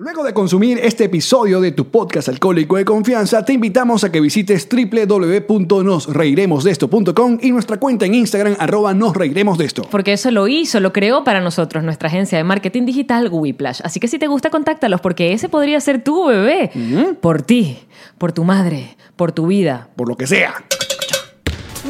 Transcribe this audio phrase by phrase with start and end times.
[0.00, 4.20] Luego de consumir este episodio de tu podcast alcohólico de confianza, te invitamos a que
[4.20, 9.82] visites www.nosreiremosdeesto.com y nuestra cuenta en Instagram arroba nosreiremosdeesto.
[9.90, 13.80] Porque eso lo hizo, lo creó para nosotros nuestra agencia de marketing digital Whiplash.
[13.82, 16.70] Así que si te gusta, contáctalos porque ese podría ser tu bebé.
[17.20, 17.78] Por ti,
[18.18, 19.88] por tu madre, por tu vida.
[19.96, 20.62] Por lo que sea.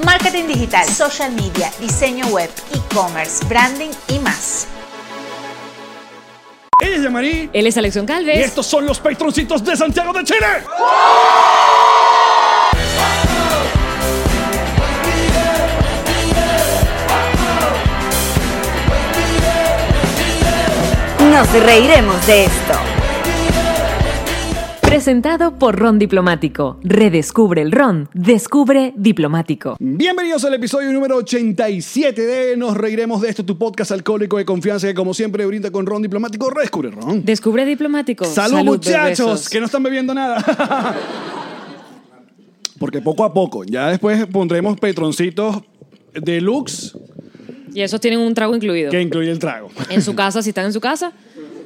[0.06, 4.67] Marketing digital, social media, diseño web, e-commerce, branding y más.
[6.81, 8.47] Ella es Yamari Él es Alexión y Calves.
[8.47, 10.47] estos son los patroncitos de Santiago de Chile.
[21.31, 22.98] Nos reiremos de esto.
[24.89, 26.81] Presentado por Ron Diplomático.
[26.83, 28.08] Redescubre el Ron.
[28.14, 29.77] Descubre Diplomático.
[29.78, 34.86] Bienvenidos al episodio número 87 de Nos Reiremos de esto, tu podcast alcohólico de confianza
[34.86, 36.48] que como siempre brinda con Ron Diplomático.
[36.48, 37.22] Redescubre Ron.
[37.22, 38.25] Descubre Diplomático.
[38.25, 39.48] Salud, muchachos, bebesos.
[39.50, 40.42] que no están bebiendo nada.
[42.78, 45.62] Porque poco a poco, ya después pondremos petroncitos
[46.14, 46.97] deluxe
[47.75, 48.91] Y esos tienen un trago incluido.
[48.91, 49.69] que incluye el trago.
[49.91, 51.12] En su casa si están en su casa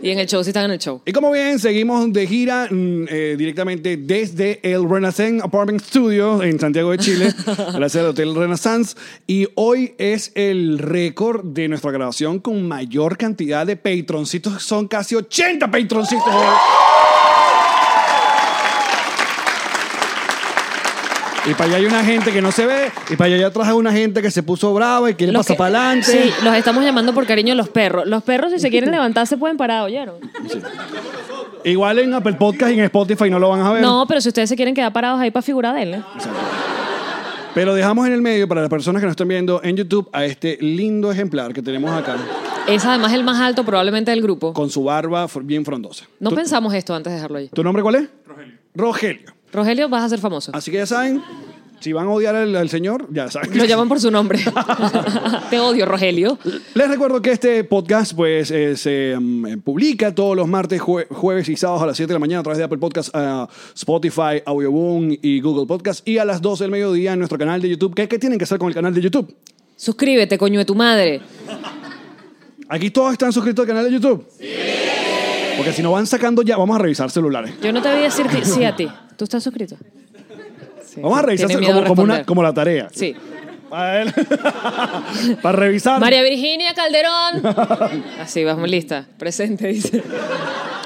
[0.03, 1.01] y en el show si están en el show.
[1.07, 6.59] Y como ven, seguimos de gira mm, eh, directamente desde el Renaissance Apartment Studio en
[6.59, 8.97] Santiago de Chile, gracias al Hotel Renaissance.
[9.27, 14.63] Y hoy es el récord de nuestra grabación con mayor cantidad de patroncitos.
[14.63, 16.27] Son casi 80 patroncitos.
[16.27, 16.92] hoy.
[21.45, 23.75] Y para allá hay una gente que no se ve, y para allá atrás hay
[23.75, 26.07] una gente que se puso brava y quiere Los pasar que- para adelante.
[26.13, 28.07] Sí, los estamos llamando por cariño los perros.
[28.07, 30.17] Los perros si se quieren levantar se pueden parar, ¿oyeron?
[31.65, 33.83] Igual en Apple Podcast y en Spotify no lo van a ver.
[33.83, 36.03] No, pero si ustedes se quieren quedar parados ahí para figurar, denle.
[37.55, 40.25] Pero dejamos en el medio para las personas que nos están viendo en YouTube a
[40.25, 42.17] este lindo ejemplar que tenemos acá,
[42.67, 44.53] Es además el más alto probablemente del grupo.
[44.55, 46.07] con su barba bien frondosa.
[46.21, 47.49] No ¿Tu, pensamos esto antes de dejarlo ahí.
[47.53, 48.09] ¿Tu nombre cuál es?
[48.27, 48.55] Rogelio.
[48.75, 49.42] Rogelio.
[49.53, 50.51] Rogelio, vas a ser famoso.
[50.55, 51.23] Así que ya saben,
[51.81, 53.57] si van a odiar al, al señor, ya saben.
[53.59, 54.39] Lo llaman por su nombre.
[55.51, 56.39] Te odio, Rogelio.
[56.75, 61.49] Les recuerdo que este podcast pues, eh, se mm, publica todos los martes, jue- jueves
[61.49, 64.43] y sábados a las 7 de la mañana a través de Apple Podcasts, eh, Spotify,
[64.47, 67.95] Audioboom y Google Podcasts y a las 12 del mediodía en nuestro canal de YouTube.
[67.95, 69.35] ¿Qué, qué tienen que hacer con el canal de YouTube?
[69.77, 71.21] Suscríbete, coño de tu madre.
[72.69, 74.25] ¿Aquí todos están suscritos al canal de YouTube?
[74.39, 74.47] Sí.
[75.57, 77.53] Porque si no van sacando ya, vamos a revisar celulares.
[77.63, 78.89] Yo no te voy a decir ti- sí a ti.
[79.17, 79.77] ¿Tú estás suscrito?
[80.85, 81.01] Sí.
[81.01, 82.27] Vamos a revisar Tiene miedo como, a como, una- responder.
[82.27, 82.89] como la tarea.
[82.93, 83.15] Sí.
[83.71, 84.13] Para, él.
[85.43, 85.99] Para revisar.
[86.01, 87.43] María Virginia Calderón.
[88.21, 89.07] Así, vamos lista.
[89.19, 90.03] Presente, dice.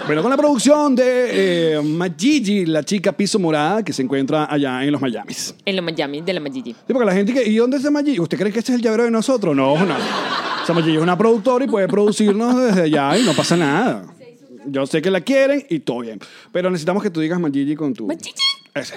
[0.07, 4.93] Bueno, con la producción de eh, la chica piso morada que se encuentra allá en
[4.93, 5.53] los Miamis.
[5.65, 6.73] En los Miami, de la Majiji.
[6.75, 8.21] Sí, porque la gente que, ¿y dónde está Majiji?
[8.21, 9.57] ¿Usted cree que este es el llavero de nosotros?
[9.57, 9.95] No, no.
[9.95, 14.05] O sea, Majiji es una productora y puede producirnos desde allá y no pasa nada.
[14.67, 16.19] Yo sé que la quieren y todo bien.
[16.53, 18.07] Pero necesitamos que tú digas Majiji con tu...
[18.07, 18.33] Majiji.
[18.75, 18.95] Ese.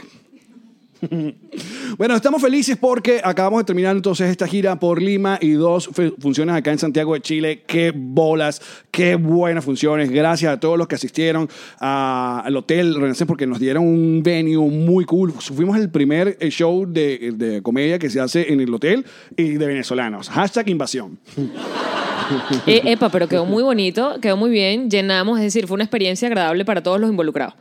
[1.98, 6.14] Bueno, estamos felices porque acabamos de terminar entonces esta gira por Lima y dos fu-
[6.20, 7.64] funciones acá en Santiago de Chile.
[7.66, 10.10] Qué bolas, qué buenas funciones.
[10.12, 14.58] Gracias a todos los que asistieron a- al Hotel Renaissance porque nos dieron un venue
[14.70, 15.32] muy cool.
[15.32, 19.54] Fuimos el primer eh, show de, de comedia que se hace en el hotel y
[19.54, 20.30] de venezolanos.
[20.30, 21.18] Hashtag invasión.
[22.66, 24.90] Eh, epa, pero quedó muy bonito, quedó muy bien.
[24.90, 27.56] Llenamos, es decir, fue una experiencia agradable para todos los involucrados.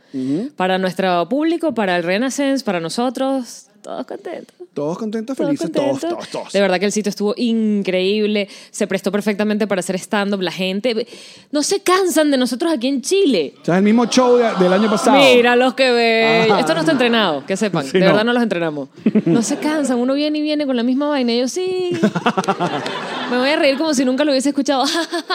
[0.55, 3.68] Para nuestro público, para el Renaissance, para nosotros.
[3.81, 4.55] Todos contentos.
[4.73, 6.09] Todos contentos, felices, todos, contentos.
[6.17, 6.53] todos, todos.
[6.53, 8.47] De verdad que el sitio estuvo increíble.
[8.71, 10.41] Se prestó perfectamente para hacer stand-up.
[10.41, 11.07] La gente
[11.51, 13.53] no se cansan de nosotros aquí en Chile.
[13.61, 15.17] O sea, es el mismo show de- del año pasado.
[15.17, 16.51] Mira los que ven.
[16.51, 16.59] Ajá.
[16.61, 17.83] Esto no está entrenado, que sepan.
[17.85, 18.05] Sí, de no.
[18.07, 18.89] verdad no los entrenamos.
[19.25, 19.97] No se cansan.
[19.97, 21.33] Uno viene y viene con la misma vaina.
[21.33, 21.91] Y yo, sí.
[23.31, 24.85] Me voy a reír como si nunca lo hubiese escuchado.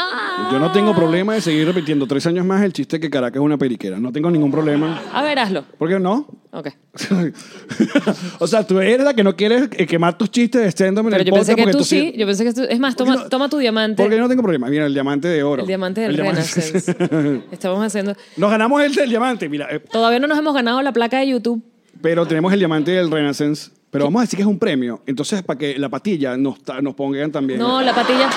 [0.50, 3.42] Yo no tengo problema de seguir repitiendo tres años más el chiste que Caracas es
[3.44, 3.98] una periquera.
[4.00, 5.00] No tengo ningún problema.
[5.12, 5.64] A ver, hazlo.
[5.78, 6.26] ¿Por qué no?
[6.52, 6.68] Ok.
[8.38, 11.10] o sea, tú eres la que no quieres eh, quemar tus chistes de stand-up en
[11.10, 12.12] Pero el yo pensé podcast que porque tú sí.
[12.16, 12.62] Yo pensé que tú...
[12.68, 14.02] Es más, toma, no- toma tu diamante.
[14.02, 14.68] Porque yo no tengo problema.
[14.68, 15.62] Mira, el diamante de oro.
[15.62, 16.94] El diamante del Renaissance.
[17.52, 18.14] Estamos haciendo...
[18.36, 19.68] Nos ganamos el del diamante, mira.
[19.70, 21.62] eh, Todavía no nos hemos ganado la placa de YouTube.
[22.02, 23.70] pero tenemos el diamante del Renaissance.
[23.90, 25.02] Pero vamos a decir que es un premio.
[25.06, 27.58] Entonces, para que la patilla nos, ta- nos pongan también.
[27.60, 28.28] No, la patilla...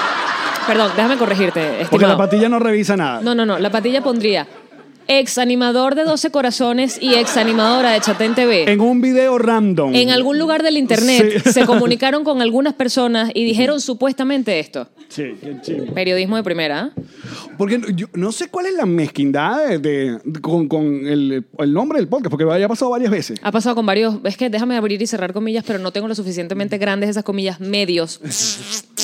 [0.68, 2.14] Perdón, déjame corregirte, Porque estimado.
[2.14, 3.22] la patilla no revisa nada.
[3.22, 3.58] No, no, no.
[3.58, 4.46] La patilla pondría
[5.08, 8.72] ex animador de 12 corazones y ex animadora de Chatén TV.
[8.72, 9.96] En un video random.
[9.96, 11.52] En algún lugar del internet Sí.
[11.52, 14.88] se comunicaron con algunas personas y dijeron supuestamente esto.
[15.10, 15.74] Sí, qué.
[15.94, 16.92] Periodismo de primera.
[16.96, 17.02] ¿ah?
[17.58, 22.08] Porque yo no sé cuál es la mezquindad de, con, con el, el nombre del
[22.08, 23.40] podcast, porque ha pasado varias veces.
[23.42, 24.16] Ha pasado con varios.
[24.26, 27.60] Es que déjame abrir y cerrar comillas, pero no tengo lo suficientemente grandes esas comillas
[27.60, 28.20] medios.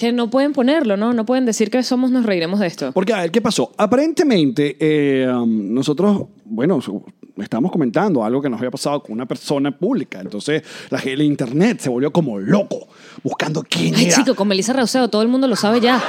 [0.00, 1.12] Que no pueden ponerlo, ¿no?
[1.12, 2.90] No pueden decir que somos, nos reiremos de esto.
[2.92, 3.70] Porque, a ver, ¿qué pasó?
[3.76, 7.04] Aparentemente, eh, um, nosotros, bueno, su-
[7.36, 10.20] estamos comentando algo que nos había pasado con una persona pública.
[10.22, 12.88] Entonces, la, gente- el internet se volvió como loco,
[13.22, 14.16] buscando quién Ay, era.
[14.16, 16.02] chico, con Melissa Rauseo, todo el mundo lo sabe ya.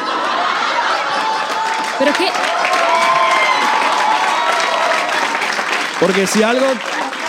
[1.99, 2.25] Pero es que
[5.99, 6.65] Porque si algo,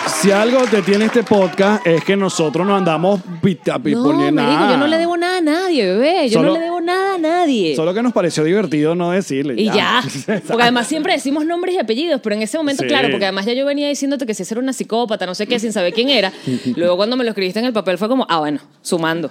[0.07, 4.41] si algo te tiene este podcast es que nosotros nos andamos pita- pi- No, poniendo
[4.41, 4.71] marico, nada.
[4.73, 6.29] yo no le debo nada a nadie, bebé.
[6.29, 7.75] Yo Solo- no le debo nada a nadie.
[7.75, 9.55] Solo que nos pareció divertido no decirle.
[9.57, 10.01] y ya.
[10.47, 12.87] Porque además siempre decimos nombres y apellidos, pero en ese momento, Sí.
[12.89, 15.59] claro, porque además ya yo venía diciéndote que si era una psicópata, no sé qué,
[15.59, 16.31] sin saber quién era.
[16.75, 19.29] Luego cuando me lo escribiste en el papel fue como, ah, bueno, sumando.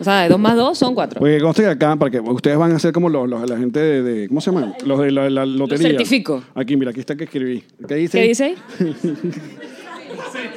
[0.00, 1.20] O sea, de dos más dos son cuatro.
[1.20, 3.78] Porque conste que acá, para que ustedes van a ser como los, los- la gente
[3.78, 4.74] de, de- ¿cómo se llama?
[4.84, 5.88] Los de la, la lotería.
[5.90, 6.42] certifico.
[6.54, 7.62] Aquí, mira, aquí está que escribí.
[7.86, 8.20] ¿Qué dice?
[8.20, 8.56] ¿Qué dice ahí?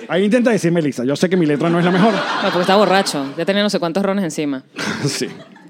[0.08, 1.04] Ahí intenta decir Melissa.
[1.04, 2.14] Yo sé que mi letra no es la mejor.
[2.14, 3.34] No, porque está borracho.
[3.38, 4.64] Ya tenía no sé cuántos rones encima.
[5.06, 5.28] sí.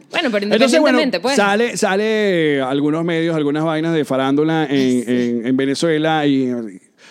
[0.09, 1.35] Bueno, pero Entonces, bueno, independientemente, pues.
[1.35, 6.49] sale, sale algunos medios, algunas vainas de farándula en, en- en Venezuela y...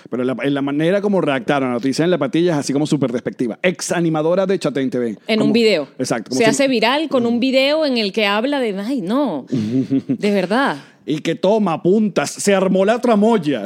[0.08, 2.86] Pero la, en la manera como redactaron la noticia en la patilla es así como
[2.86, 3.58] súper despectiva.
[3.60, 5.16] Ex animadora de Chatén TV.
[5.26, 5.88] En Como- un video.
[5.98, 6.28] Exacto.
[6.30, 9.46] como Se si- hace viral con un video en el que habla de, ay, no,
[9.50, 10.76] de verdad.
[11.06, 12.30] Y que toma puntas.
[12.30, 13.62] Se armó la tramoya.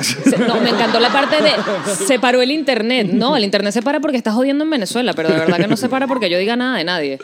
[0.47, 1.51] No, me encantó la parte de
[2.07, 3.09] se paró el internet.
[3.13, 5.77] No, el internet se para porque está jodiendo en Venezuela, pero de verdad que no
[5.77, 7.19] se para porque yo diga nada de nadie.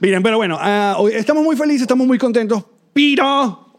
[0.00, 2.62] Miren, pero bueno, ah, hoy estamos muy felices, estamos muy contentos.
[2.92, 3.76] ¡Piro!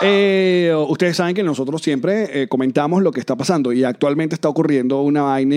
[0.00, 4.48] Eh, ustedes saben que nosotros siempre eh, comentamos lo que está pasando y actualmente está
[4.48, 5.56] ocurriendo una vaina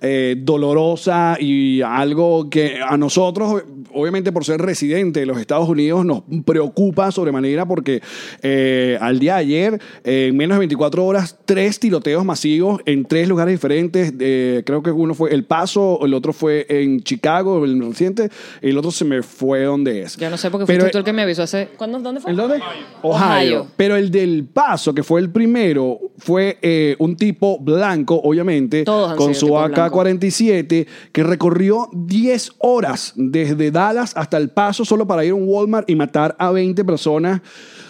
[0.00, 3.62] eh, dolorosa y algo que a nosotros,
[3.92, 8.02] obviamente por ser residente de los Estados Unidos, nos preocupa sobremanera porque
[8.42, 13.04] eh, al día de ayer, eh, en menos de 24 horas, tres tiroteos masivos en
[13.04, 14.12] tres lugares diferentes.
[14.18, 18.30] eh, creo que uno fue El Paso, el otro fue en Chicago, el reciente,
[18.62, 20.16] el otro se me fue donde es.
[20.16, 21.68] Yo no sé porque fuiste tú el que me avisó hace.
[21.76, 22.30] ¿Cuándo, ¿Dónde fue?
[22.30, 22.56] ¿En dónde?
[22.56, 22.86] Ohio.
[23.02, 23.66] Ohio.
[23.76, 29.34] Pero el del paso, que fue el primero, fue eh, un tipo blanco, obviamente, con
[29.34, 30.00] su tipos blancos.
[30.06, 35.46] AK-47, que recorrió 10 horas desde Dallas hasta el paso solo para ir a un
[35.46, 37.40] Walmart y matar a 20 personas.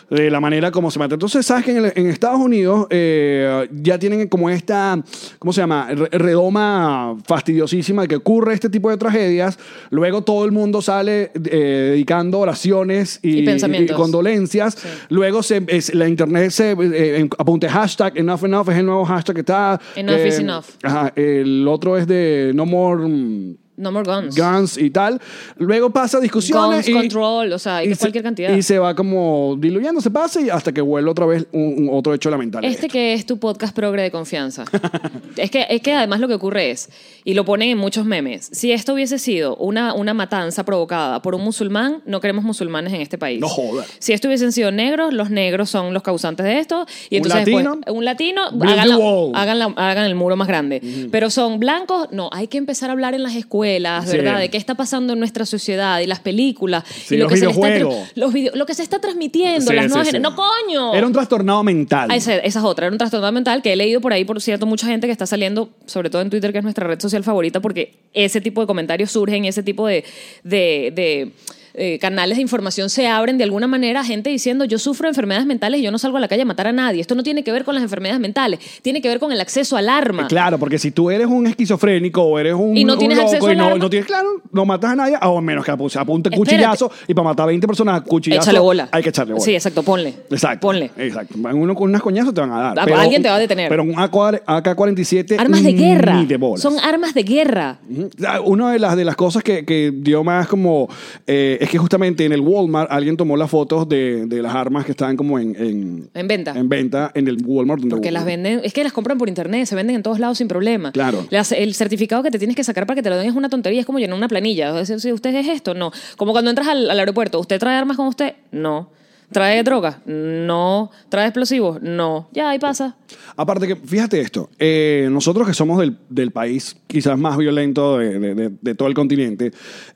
[0.09, 1.15] De la manera como se mata.
[1.15, 5.03] Entonces, sabes que en, el- en Estados Unidos eh, ya tienen como esta,
[5.41, 5.89] ¿cómo se llama?
[5.93, 9.59] Re- Redoma fastidiosísima de que ocurre este tipo de tragedias.
[9.91, 13.97] Luego todo el mundo sale eh, dedicando oraciones y, Y pensamientos.
[13.97, 14.79] y condolencias.
[15.09, 19.35] Luego se, es- la internet se eh, apunte hashtag enough enough es el nuevo hashtag
[19.35, 19.81] que está.
[19.97, 20.65] Enough Eh, is enough.
[20.85, 24.35] Ajá, el otro es de no more mm, No more guns.
[24.37, 25.21] guns y tal.
[25.57, 28.55] Luego pasa discusiones Guns y, control, o sea, y se- cualquier cantidad.
[28.57, 31.89] y se va como diluyendo, se pasa y hasta que vuelve otra vez un, un
[31.93, 32.69] otro hecho lamentable.
[32.69, 34.65] Este que es tu podcast progre de confianza.
[35.37, 36.89] es, que, es que además lo que ocurre es,
[37.25, 41.35] y lo ponen en muchos memes, si esto hubiese sido una, una matanza provocada por
[41.35, 43.41] un musulmán, no queremos musulmanes en este país.
[43.41, 43.87] No jodas.
[43.99, 46.87] Si esto hubiesen sido negros, los negros son los causantes de esto.
[47.11, 47.93] Y ¿Un entonces después, latino?
[47.95, 50.81] un latino, hagan, la- hagan, la- hagan el muro más grande.
[51.11, 54.39] Pero son blancos, no, hay que empezar a hablar en las escuelas, ¿verdad?
[54.39, 56.85] De qué está pasando en nuestra sociedad y las películas.
[56.89, 57.69] Sí, y lo los que se está
[58.15, 60.13] los video- lo que se está transmitiendo, Sí, las nuevas sí.
[60.15, 60.95] gener- ¡No, coño!
[60.95, 62.09] Era un trastornado mental.
[62.11, 64.41] Ah, esa, esa es otra, era un trastorno mental que he leído por ahí, por
[64.41, 67.25] cierto, mucha gente que está saliendo, sobre todo en Twitter, que es nuestra red social
[67.25, 70.05] favorita, porque ese tipo de comentarios surgen, ese tipo de,
[70.45, 71.33] de, de,
[71.77, 75.47] eh, canales de información se abren de alguna manera, gente diciendo, yo sufro de enfermedades
[75.47, 77.01] mentales y yo no salgo a la calle a matar a nadie.
[77.01, 79.77] Esto no tiene que ver con las enfermedades mentales, tiene que ver con el acceso
[79.77, 80.23] al arma.
[80.25, 83.19] Eh, Claro, porque si tú eres un esquizofrénico o eres un, Y no un tienes
[83.19, 83.79] loco acceso y al no, arma.
[83.79, 86.37] no tienes, claro, no matas a nadie, a menos que apunte Espérate.
[86.37, 88.89] cuchillazo y para matar a 20 personas a cuchillazo Échale bola.
[88.93, 89.45] hay que echarle bola.
[89.45, 90.15] Sí, exacto, ponle.
[90.31, 90.67] Exacto.
[90.67, 90.91] Ponle.
[90.97, 91.35] Exacto.
[91.39, 92.79] Uno con unas coñazos te van a dar.
[92.79, 93.69] Ah, alguien te va a detener.
[93.69, 96.25] Pero un AK-47 Armas de guerra.
[96.27, 96.61] de bolas.
[96.63, 97.79] Son armas de guerra.
[98.27, 100.89] Ah, Una de las, de las cosas que, que dio más como...
[101.27, 104.85] eh, es que justamente en el Walmart alguien tomó las fotos de, de las armas
[104.85, 105.55] que estaban como en...
[105.57, 106.53] En, En venta.
[106.57, 107.81] En venta en el Walmart.
[107.81, 110.39] donde- Porque las venden, es que las compran por internet, se venden en todos lados
[110.39, 110.93] sin problema.
[110.93, 111.27] Claro.
[111.31, 113.49] Las- el certificado que te tienes que sacar para que te lo den es una
[113.49, 114.73] tontería, es como llenar una planilla.
[114.75, 115.93] O sea, Si usted es esto, no.
[116.17, 118.35] Como cuando entras al, al aeropuerto, ¿usted trae armas con usted?
[118.53, 118.91] No.
[119.33, 120.01] ¿Trae droga?
[120.07, 120.91] No.
[121.09, 121.83] ¿Trae explosivos?
[121.83, 122.29] No.
[122.33, 122.97] Ya, ahí pasa.
[123.37, 128.19] Aparte que, fíjate esto, eh, nosotros que somos del, del país quizás más violento de,
[128.19, 129.51] de- de- de todo el continente,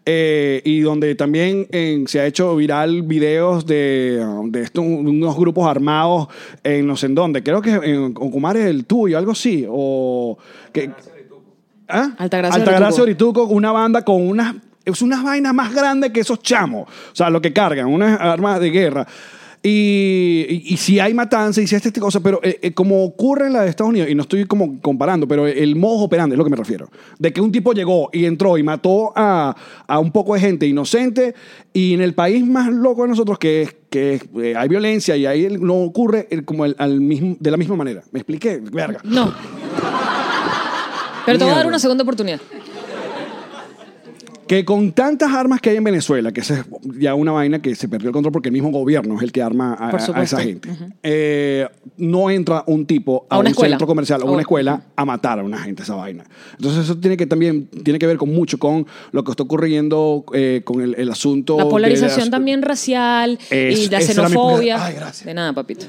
[0.04, 5.66] eh, y donde también eh, se ha hecho viral videos de, de estos, unos grupos
[5.66, 6.28] armados
[6.64, 10.36] en no sé en dónde, creo que en Ocumar es el tuyo, algo así, o...
[10.72, 10.90] Que,
[11.88, 12.12] ¿Ah?
[12.18, 13.40] Altagracia Altagracia Orituco.
[13.42, 17.30] Orituco, una banda con unas, es unas vainas más grandes que esos chamos, o sea,
[17.30, 19.06] lo que cargan, unas armas de guerra.
[19.62, 23.04] Y, y, y si hay matanza y si hay este cosa, pero eh, eh, como
[23.04, 26.32] ocurre en la de Estados Unidos, y no estoy como comparando, pero el modo operandi
[26.32, 29.54] es lo que me refiero, de que un tipo llegó y entró y mató a,
[29.86, 31.34] a un poco de gente inocente,
[31.74, 35.26] y en el país más loco de nosotros, que es que eh, hay violencia y
[35.26, 38.02] ahí no ocurre el- como el- al mismo, de la misma manera.
[38.12, 38.62] ¿Me expliqué?
[38.62, 39.00] Verga.
[39.04, 39.30] No.
[41.26, 42.40] Pero te voy a dar una segunda oportunidad.
[44.50, 46.64] Que con tantas armas que hay en Venezuela, que esa es
[46.98, 49.40] ya una vaina que se perdió el control porque el mismo gobierno es el que
[49.40, 50.68] arma a, esa gente,
[51.04, 53.74] eh, no entra un tipo a, un escuela.
[53.74, 56.24] centro comercial o a una escuela a matar a una gente esa vaina.
[56.56, 60.24] Entonces eso tiene que también tiene que ver con mucho con lo que está ocurriendo
[60.34, 64.84] eh, con el, el asunto La de polarización las- también racial Es- y la xenofobia.
[64.84, 65.26] Ay, gracias.
[65.26, 65.86] De nada, papito.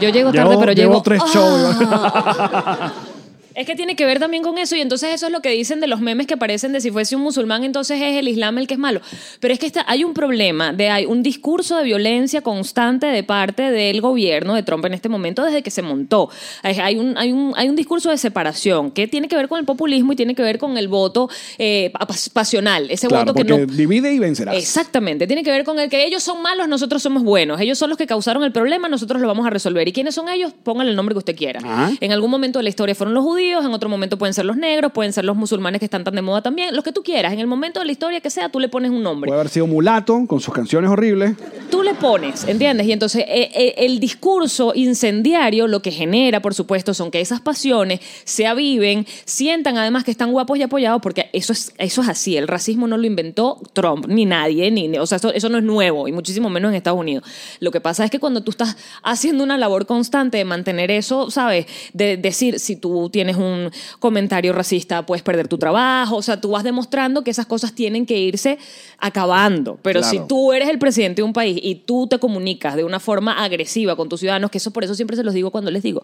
[0.00, 1.02] Yo llego Llevo- tarde, pero llevo llego.
[1.02, 2.92] tres ¡Ah!
[3.58, 5.80] Es que tiene que ver también con eso y entonces eso es lo que dicen
[5.80, 8.66] de los memes que aparecen de si fuese un musulmán entonces es el islam el
[8.68, 9.00] que es malo.
[9.40, 13.22] Pero es que está, hay un problema, de hay un discurso de violencia constante de
[13.24, 16.30] parte del gobierno de Trump en este momento desde que se montó.
[16.62, 19.58] Hay, hay un, hay, un, hay un discurso de separación que tiene que ver con
[19.58, 23.34] el populismo y tiene que ver con el voto eh, pas- pasional, ese Claro, voto
[23.34, 23.66] que no...
[23.66, 24.56] divide y vencerás.
[24.56, 27.60] Exactamente, tiene que ver con el que ellos son malos, nosotros somos buenos.
[27.60, 29.88] Ellos son los que causaron el problema, nosotros lo vamos a resolver.
[29.88, 30.52] ¿Y quiénes son ellos?
[30.62, 31.58] Pónganle el nombre que usted quiera.
[31.64, 31.90] Ajá.
[32.00, 34.56] En algún momento de la historia fueron los judíos, en otro momento pueden ser los
[34.56, 37.32] negros, pueden ser los musulmanes que están tan de moda también, los que tú quieras.
[37.32, 39.28] En el momento de la historia que sea, tú le pones un nombre.
[39.28, 41.36] Puede haber sido mulato con sus canciones horribles.
[41.70, 42.86] Tú le pones, ¿entiendes?
[42.86, 47.40] Y entonces eh, eh, el discurso incendiario lo que genera, por supuesto, son que esas
[47.40, 52.08] pasiones se aviven, sientan además que están guapos y apoyados, porque eso es, eso es
[52.08, 52.36] así.
[52.36, 55.64] El racismo no lo inventó Trump, ni nadie, ni, o sea, eso, eso no es
[55.64, 57.24] nuevo, y muchísimo menos en Estados Unidos.
[57.60, 61.30] Lo que pasa es que cuando tú estás haciendo una labor constante de mantener eso,
[61.30, 61.66] ¿sabes?
[61.92, 66.50] De decir, si tú tienes un comentario racista, puedes perder tu trabajo, o sea, tú
[66.50, 68.58] vas demostrando que esas cosas tienen que irse
[68.98, 69.78] acabando.
[69.82, 70.10] Pero Claro.
[70.18, 73.42] si tú eres el presidente de un país y tú te comunicas de una forma
[73.44, 76.02] agresiva con tus ciudadanos, que eso por eso siempre se los digo cuando les digo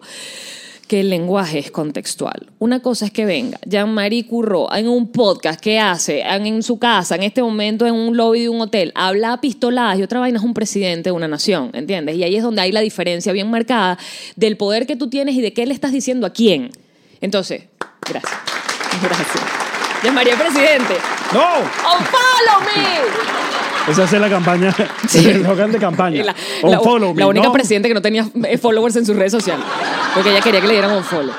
[0.87, 2.47] que el lenguaje es contextual.
[2.59, 7.15] Una cosa es que venga Jean-Marie Curro en un podcast que hace en, su casa,
[7.15, 10.37] en este momento en un lobby de un hotel, habla a pistoladas y otra vaina
[10.37, 12.15] es un presidente de una nación, ¿entiendes?
[12.17, 13.97] Y ahí es donde hay la diferencia bien marcada
[14.35, 16.69] del poder que tú tienes y de qué le estás diciendo a quién.
[17.21, 17.63] Entonces,
[18.07, 18.33] gracias.
[19.01, 19.27] Gracias.
[20.03, 20.95] Jean-Marie, presidente.
[21.33, 21.41] ¡No!
[21.41, 23.91] ¡Oh, follow me!
[23.91, 24.73] Esa es la campaña,
[25.07, 25.27] Sí.
[25.29, 26.23] el eslogan de campaña.
[26.23, 27.51] La, la- me, la única ¿no?
[27.53, 29.65] presidente que no tenía eh, followers en sus redes sociales.
[30.13, 31.33] Porque ella quería que le dieran un follow.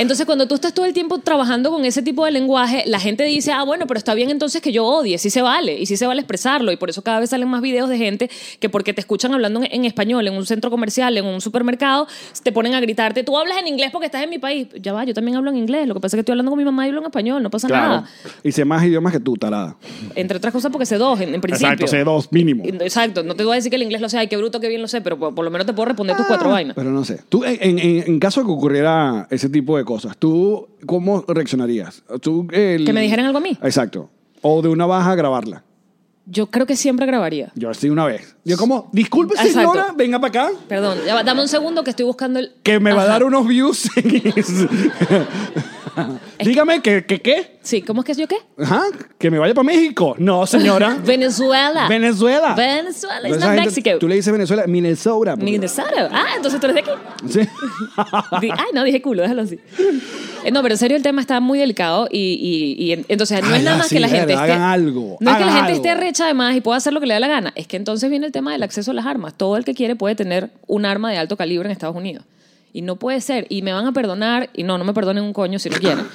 [0.00, 3.22] Entonces, cuando tú estás todo el tiempo trabajando con ese tipo de lenguaje, la gente
[3.24, 5.98] dice, ah, bueno, pero está bien entonces que yo odie, sí se vale, y sí
[5.98, 8.30] se vale expresarlo, y por eso cada vez salen más videos de gente
[8.60, 12.06] que porque te escuchan hablando en, español en un centro comercial, en un supermercado,
[12.42, 14.68] te ponen a gritarte, tú hablas en inglés porque estás en mi país.
[14.80, 16.58] Ya va, yo también hablo en inglés, lo que pasa es que estoy hablando con
[16.58, 17.88] mi mamá y hablo en español, no pasa Claro.
[17.88, 18.08] nada.
[18.42, 19.76] Y sé más idiomas que tú, tarada.
[20.14, 21.72] Entre otras cosas porque sé dos, en, en principio.
[21.72, 22.64] Exacto, sé dos mínimo.
[22.64, 24.68] Exacto, no te voy a decir que el inglés lo sé, ay, qué bruto, qué
[24.68, 26.28] bien lo sé, pero por, por lo menos te puedo responder tus Ah.
[26.28, 26.74] cuatro vainas.
[26.74, 27.20] Pero no sé.
[27.28, 32.02] Tú, en, en- en caso de que ocurriera ese tipo de cosas, ¿tú cómo reaccionarías?
[32.20, 33.58] ¿Tú, el- ¿Que me dijeran algo a mí?
[33.62, 34.08] Exacto.
[34.40, 35.64] O de una baja grabarla.
[36.26, 37.50] Yo creo que siempre grabaría.
[37.56, 38.36] Yo así una vez.
[38.44, 39.58] Yo como, disculpe Exacto.
[39.72, 42.52] señora, venga para acá, Perdón, ya va, dame un segundo que estoy buscando el...
[42.62, 43.90] que me va a dar unos views.
[46.44, 47.58] Dígame, ¿que, que qué?
[47.62, 48.36] Sí, ¿cómo es que es yo qué?
[48.62, 48.82] Ajá,
[49.18, 50.14] que me vaya para México.
[50.18, 50.96] No, señora.
[51.04, 51.86] Venezuela.
[51.88, 52.54] Venezuela.
[52.54, 53.90] Venezuela, Esa not Mexico.
[53.98, 55.32] Tú le dices Venezuela, Minnesota.
[55.32, 56.08] porque- Minnesota.
[56.12, 57.00] Ah, entonces tú eres de aquí.
[57.28, 57.40] Sí.
[58.32, 59.58] Ay, no, dije culo, déjalo así.
[60.44, 62.18] Eh, No, pero en serio el tema está muy delicado y,
[62.78, 64.42] y- y en- entonces no es Ay, nada más sí, que la gente esté...
[64.44, 67.06] hagan algo, No es que la gente esté recha además y pueda hacer lo que
[67.06, 67.52] le da la gana.
[67.56, 69.34] Es que entonces viene el tema del acceso a las armas.
[69.36, 72.24] Todo el que quiere puede tener un arma de alto calibre en Estados Unidos.
[72.72, 73.46] Y no puede ser.
[73.48, 76.06] Y me van a perdonar, y no, no me perdonen un coño si no quieren.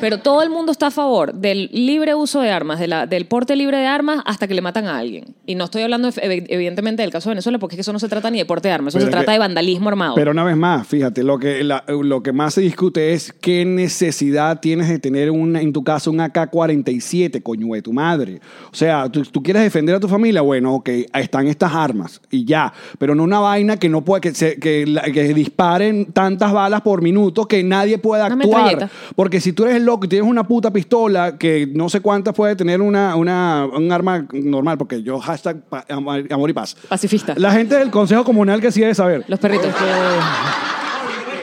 [0.00, 3.26] Pero todo el mundo está a favor del libre uso de armas, de la, del
[3.26, 5.34] porte libre de armas hasta que le matan a alguien.
[5.46, 7.98] Y no estoy hablando ev- evidentemente del caso de Venezuela, porque es que eso no
[7.98, 10.14] se trata ni de porte de armas, eso Pero se trata que- de vandalismo armado.
[10.14, 13.64] Pero una vez más, fíjate, lo que, la- lo que más se discute es qué
[13.64, 18.40] necesidad tienes de tener una, en tu casa un AK-47, coño de tu madre.
[18.70, 22.44] O sea, ¿tú, tú quieres defender a tu familia, bueno, ok, están estas armas y
[22.44, 22.72] ya.
[22.98, 27.02] Pero no una vaina que no puede, que, se- que, que disparen tantas balas por
[27.02, 28.90] minuto que nadie pueda actuar.
[29.14, 32.34] Porque si tú eres el loco y tienes una puta pistola que no sé cuántas
[32.34, 36.76] puede tener una, una, un arma normal, porque yo hashtag pa- amor, amor y paz.
[36.88, 37.32] Pacifista.
[37.38, 39.24] La gente del Consejo Comunal que sí debe saber.
[39.28, 39.70] Los perritos.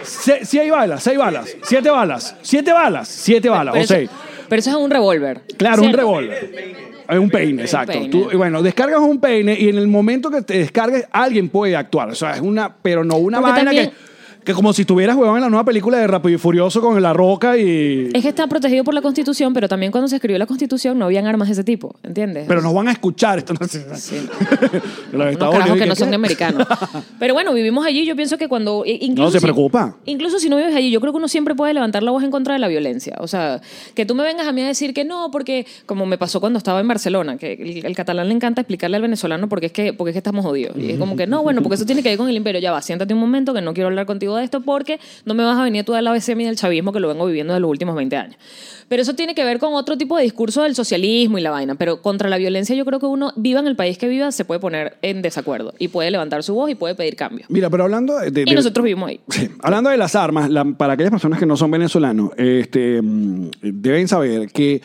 [0.04, 4.10] Se- Si hay balas, seis balas, siete balas, siete balas, siete balas, pero, o seis.
[4.50, 5.42] pero eso es un revólver.
[5.58, 5.98] Claro, un ¿cierto?
[5.98, 6.94] revólver.
[7.10, 7.94] Es un peine, exacto.
[7.94, 8.10] peine.
[8.10, 11.76] Tú- y bueno, descargas un peine y en el momento que te descargues, alguien puede
[11.76, 12.10] actuar.
[12.10, 14.12] O sea, es una, pero no una Porque vaina también- que,
[14.44, 17.14] que como si estuvieras huevón en la nueva película de Rápido y Furioso con la
[17.14, 18.10] roca y.
[18.14, 21.06] Es que está protegido por la Constitución, pero también cuando se escribió la Constitución no
[21.06, 22.46] habían armas de ese tipo, ¿entiendes?
[22.48, 23.54] Pero nos van a escuchar esto.
[23.60, 23.86] No sé.
[23.96, 24.16] Sí.
[25.12, 26.00] Los Unos Estados carajos Unidos, que no ¿qué?
[26.00, 26.68] son americanos.
[27.20, 28.06] Pero bueno, vivimos allí.
[28.06, 28.84] Yo pienso que cuando.
[28.86, 29.96] Incluso No se si- preocupa.
[30.06, 32.32] incluso si no vives allí, yo creo que uno siempre puede levantar la voz en
[32.32, 33.16] contra de la violencia.
[33.20, 33.62] O sea,
[33.96, 36.58] que tú me vengas a mí a decir que no, porque como me pasó cuando
[36.58, 39.94] estaba en Barcelona, que el, el catalán le encanta explicarle al venezolano porque es que,
[39.94, 40.76] porque es que estamos jodidos.
[40.78, 42.60] Y es como que no, bueno, porque eso tiene que ver con el imperio.
[42.62, 45.44] Ya va, siéntate un momento que no quiero hablar contigo de esto porque no me
[45.44, 47.70] vas a venir tú del ABC y del chavismo que lo vengo viviendo de los
[47.70, 48.36] últimos 20 años.
[48.90, 51.75] Pero eso tiene que ver con otro tipo de discurso del socialismo y la vaina.
[51.75, 54.46] Pero contra la violencia yo creo que uno, viva en el país que viva, se
[54.46, 57.46] puede poner en desacuerdo y puede levantar su voz y puede pedir cambio.
[57.50, 58.30] Mira, pero hablando de.
[58.32, 59.20] de- Y nosotros vivimos ahí.
[59.30, 59.50] Sí.
[59.62, 64.08] Hablando de las armas, la- para aquellas personas que no son venezolanos, este, mm, deben
[64.08, 64.82] saber que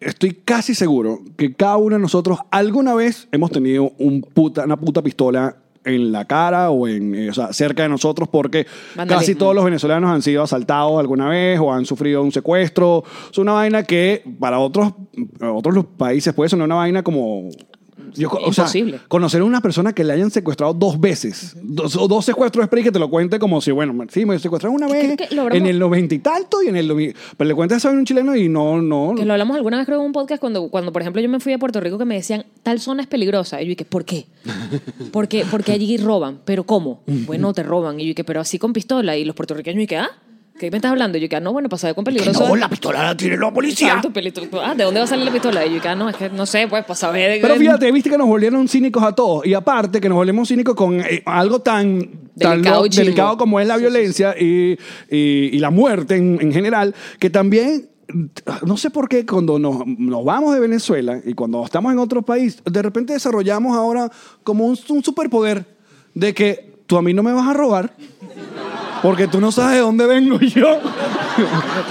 [0.00, 4.76] estoy casi seguro que cada uno de nosotros alguna vez hemos tenido un puta, una
[4.78, 5.56] puta pistola
[5.88, 9.20] en la cara o, en, eh, o sea, cerca de nosotros porque Vandalismo.
[9.20, 13.04] casi todos los venezolanos han sido asaltados alguna vez o han sufrido un secuestro.
[13.30, 14.92] Es una vaina que para otros,
[15.40, 17.48] otros países puede ser una vaina como...
[18.14, 19.00] Yo, o sea, Imposible.
[19.08, 22.84] conocer a una persona que le hayan secuestrado dos veces, dos, o dos secuestros es
[22.84, 25.78] que te lo cuente como si, bueno, sí, me secuestraron una vez que en el
[25.78, 27.14] noventa y tanto y en el...
[27.36, 29.14] Pero le cuentas eso a un chileno y no, no...
[29.16, 31.40] Que lo hablamos alguna vez creo en un podcast cuando, cuando por ejemplo, yo me
[31.40, 33.60] fui a Puerto Rico que me decían, tal zona es peligrosa.
[33.60, 34.26] Y yo dije, ¿por qué?
[35.12, 36.40] Porque, porque allí roban.
[36.44, 37.02] ¿Pero cómo?
[37.06, 38.00] Bueno, te roban.
[38.00, 39.16] Y yo dije, pero así con pistola.
[39.16, 40.10] Y los puertorriqueños, y que, ¿ah?
[40.58, 41.16] ¿Qué me estás hablando?
[41.18, 42.48] Y yo que, ah, no, bueno, pasar con peligroso.
[42.48, 43.88] no, la pistola la tiene la policía.
[43.88, 45.64] Exacto, pelito- Ah, ¿de dónde va a salir la pistola?
[45.64, 47.40] Y yo que, ah, no, es que no sé, pues, para saber.
[47.40, 49.46] Pero fíjate, viste que nos volvieron cínicos a todos.
[49.46, 52.00] Y aparte que nos volvemos cínicos con eh, algo tan,
[52.38, 53.04] tan Delicado lo- y chimbo.
[53.04, 54.72] delicado como es la violencia Y,
[55.10, 57.88] y- y la muerte en, en general, que también...
[58.64, 62.22] No sé por qué cuando nos, nos vamos de Venezuela y cuando estamos en otro
[62.22, 64.10] país, de repente desarrollamos ahora
[64.44, 65.66] como un, un superpoder
[66.14, 67.92] de que tú a mí no me vas a robar
[69.02, 70.78] porque tú no sabes de dónde vengo yo.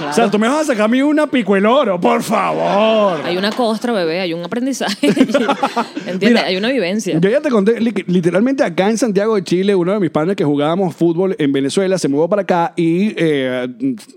[0.08, 3.18] O sea, tú me vas a sacar a mí una pico el oro, por favor.
[3.24, 5.06] Hay una costra, bebé, hay un aprendizaje.
[6.06, 6.20] ¿Entiendes?
[6.20, 7.18] Mira, hay una vivencia.
[7.18, 10.36] Yo ya te conté, li- literalmente acá en Santiago de Chile, uno de mis padres
[10.36, 13.68] que jugábamos fútbol en Venezuela se mudó para acá y eh,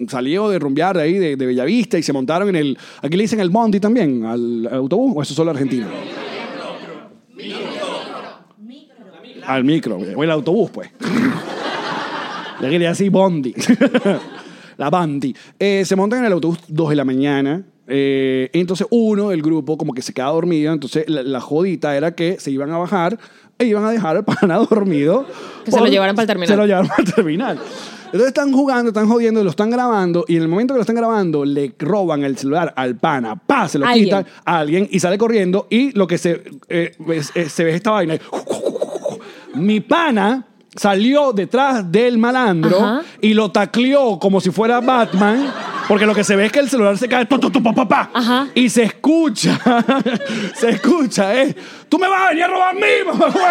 [0.10, 2.78] salió de rumbear de ahí, de, de Bellavista, y se montaron en el.
[3.02, 5.88] Aquí le dicen el Bondi también, al, al autobús, o eso es solo argentino.
[9.48, 10.90] Al micro, o el autobús, pues.
[12.62, 13.54] Le quería así Bondi.
[14.78, 15.36] la Bandi.
[15.60, 17.64] Eh, se montan en el autobús 2 de la mañana.
[17.88, 20.72] eh, entonces uno del grupo como que se queda dormido.
[20.74, 23.18] Entonces la, la jodita era que se iban a bajar
[23.58, 25.26] e iban a dejar al pana dormido.
[25.66, 26.48] Que se lo llevaran para el terminal.
[26.48, 27.60] Se lo llevaron para el terminal.
[28.06, 30.98] Entonces están jugando, están jodiendo, lo están grabando y en el momento que lo están
[30.98, 34.04] grabando le roban el celular al pana, pa, se lo Alguien.
[34.04, 37.74] quitan a alguien y sale corriendo y lo que se, eh, es- es- se ve
[37.74, 38.18] esta vaina.
[39.56, 40.46] Mi pana
[40.76, 43.02] salió detrás del malandro Ajá.
[43.22, 45.52] y lo tacleó como si fuera Batman.
[45.88, 47.74] Porque lo que se ve es que el celular se cae tu, tu, tu, pa,
[47.74, 48.10] pa, pa.
[48.14, 48.48] Ajá.
[48.56, 49.60] y se escucha,
[50.56, 51.54] se escucha, eh.
[51.90, 53.42] Tú me vas a venir a robar a mí, mamá huevo.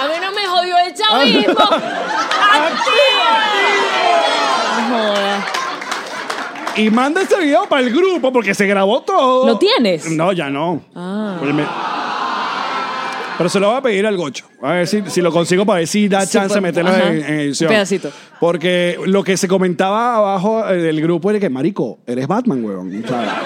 [0.00, 0.14] a mí".
[0.20, 1.62] No me jodió el chavismo.
[1.62, 3.00] ¡A ti!
[4.76, 5.44] No jodas.
[6.76, 9.46] Y manda ese video para el grupo porque se grabó todo.
[9.46, 10.10] ¿Lo tienes?
[10.10, 10.82] No, ya no.
[10.96, 11.36] Ah.
[11.42, 11.66] Me-
[13.40, 14.44] Pero se lo voy a pedir al gocho.
[14.60, 16.90] A ver si, si lo consigo para ver si da Sí, chance de pues, meterlo
[16.90, 17.08] ajá.
[17.10, 17.68] en, en edición.
[17.70, 18.10] Un pedacito.
[18.38, 23.02] Porque lo que se comentaba abajo eh, del grupo era que, marico, eres Batman, weón.
[23.02, 23.40] O sea,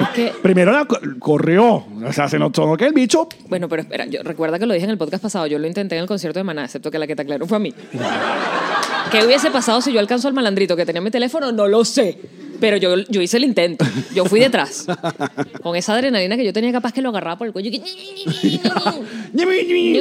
[0.00, 1.84] Es que, primero la co- corrió.
[2.04, 3.28] O sea, se notó que el bicho...
[3.50, 5.94] bueno, pero espera, yo recuerda que lo dije en el podcast pasado, yo lo intenté
[5.96, 7.74] en el concierto de Maná, excepto que la que te aclaró fue a mí.
[9.10, 11.52] ¿Qué hubiese pasado si yo alcanzo al malandrito que tenía mi teléfono?
[11.52, 12.18] No lo sé.
[12.62, 13.84] Pero yo, yo hice el intento.
[14.14, 14.86] Yo fui detrás.
[15.64, 17.70] Con esa adrenalina que yo tenía capaz que lo agarraba por el cuello.
[17.70, 17.84] y que-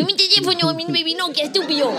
[0.05, 1.91] mi teléfono, mi baby, estúpido.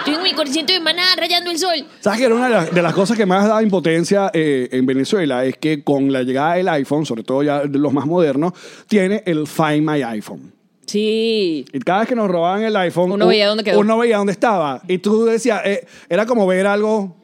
[0.00, 0.34] Estoy en mi
[0.74, 1.86] de Maná rayando el sol.
[2.00, 4.84] ¿Sabes que era una de las, de las cosas que más daba impotencia eh, en
[4.84, 5.46] Venezuela?
[5.46, 8.52] Es que con la llegada del iPhone, sobre todo ya los más modernos,
[8.88, 10.52] tiene el Find My iPhone.
[10.84, 11.64] Sí.
[11.72, 13.78] Y cada vez que nos robaban el iPhone, Uno veía dónde quedó.
[13.78, 14.82] Uno veía dónde estaba.
[14.86, 17.16] Y tú decías, eh, era como ver algo.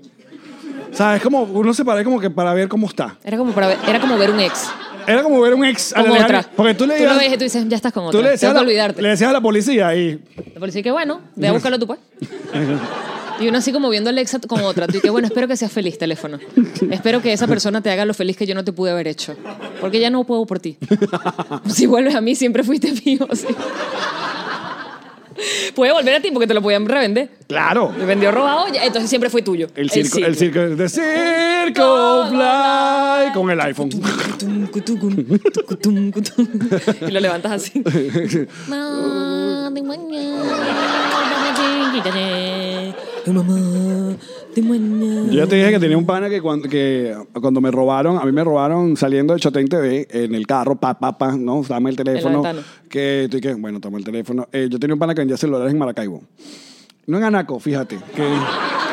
[0.93, 1.23] ¿Sabes?
[1.23, 3.17] Como uno se para como que para ver cómo está.
[3.25, 4.69] Era como, para ver, era como ver un ex.
[5.07, 5.93] Era como ver un ex.
[5.95, 6.51] Con alejado, otra.
[6.57, 8.19] Porque tú le tú lo ibas- ves y tú dices, ya estás con otra.
[8.19, 9.03] tú le decías, Tengo a que la, olvidarte.
[9.03, 10.21] le decías a la policía y.
[10.55, 11.99] La policía que bueno, ve a buscarlo tú pues.
[13.41, 14.87] Y uno así como viendo a Alexa con otra.
[14.89, 16.39] Tú y que bueno, espero que seas feliz, teléfono.
[16.91, 19.37] Espero que esa persona te haga lo feliz que yo no te pude haber hecho.
[19.81, 20.77] Porque ya no puedo por ti.
[21.69, 23.29] Si vuelves a mí, siempre fuiste mío.
[23.33, 23.47] sí.
[25.75, 27.31] Puede volver a ti porque te lo podían revender.
[27.47, 27.93] Claro.
[27.97, 29.69] Me vendió robado, entonces siempre fue tuyo.
[29.75, 33.91] El circo, el circo, de Circo Fly con el iPhone.
[37.01, 37.83] y lo levantas así.
[44.63, 48.25] Yo ya te dije que tenía un pana que cuando, que cuando me robaron, a
[48.25, 51.91] mí me robaron saliendo de Chotén TV en el carro, pa, pa, pa, no, dame
[51.91, 52.43] el teléfono.
[52.89, 54.49] que, estoy que, bueno, toma el teléfono.
[54.53, 56.23] Eh, yo tenía un pana que vendía celulares en Maracaibo.
[57.07, 58.29] No en Anaco, fíjate, que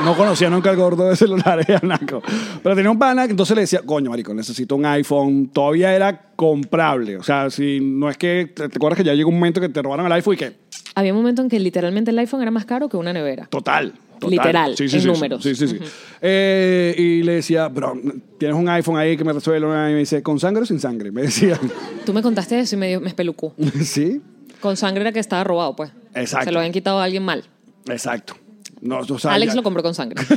[0.05, 2.21] no conocía nunca el gordo de celulares de Anaco.
[2.63, 5.49] Pero tenía un pana que entonces le decía, coño, marico, necesito un iPhone.
[5.51, 7.17] Todavía era comprable.
[7.17, 9.67] O sea, si no es que, ¿te, te acuerdas que ya llegó un momento que
[9.67, 10.53] te robaron el iPhone y que,
[10.95, 13.47] Había un momento en que literalmente el iPhone era más caro que una nevera.
[13.47, 13.93] Total.
[14.19, 14.29] Total.
[14.31, 15.43] Literal, en sí, números.
[15.43, 15.79] Sí, sí, sí.
[16.21, 17.93] Eh, y le decía, bro,
[18.37, 19.67] tienes un iPhone ahí que me resuelve.
[19.67, 21.11] Y me dice, ¿con sangre o sin sangre?
[21.11, 21.59] Me decía,
[22.05, 23.53] Tú me contaste eso y me, dio- me espelucó.
[23.83, 24.21] sí,
[24.61, 25.91] Con sangre era que estaba robado, pues.
[26.13, 26.45] Exacto.
[26.45, 27.43] Se lo habían quitado a alguien mal.
[27.87, 28.35] exacto.
[28.81, 30.23] No, o sea, Alex ya- lo compró con sangre.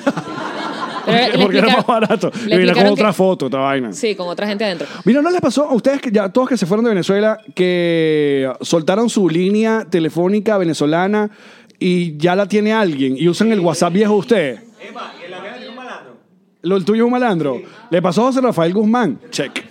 [1.41, 2.31] Porque, era más barato.
[2.47, 3.93] le Y venía con otra que- foto, otra vaina.
[3.95, 4.87] Sí, con otra gente adentro.
[5.05, 8.51] Mira, ¿no les pasó a ustedes, que ya todos que se fueron de Venezuela, que
[8.61, 11.31] soltaron su línea telefónica venezolana
[11.79, 14.61] y ya la tiene alguien y usan el WhatsApp viejo de ustedes?
[16.63, 17.63] ¿Lo el tuyo es un malandro?
[17.91, 19.21] ¿Le pasó a José Rafael Guzmán?
[19.31, 19.65] Check.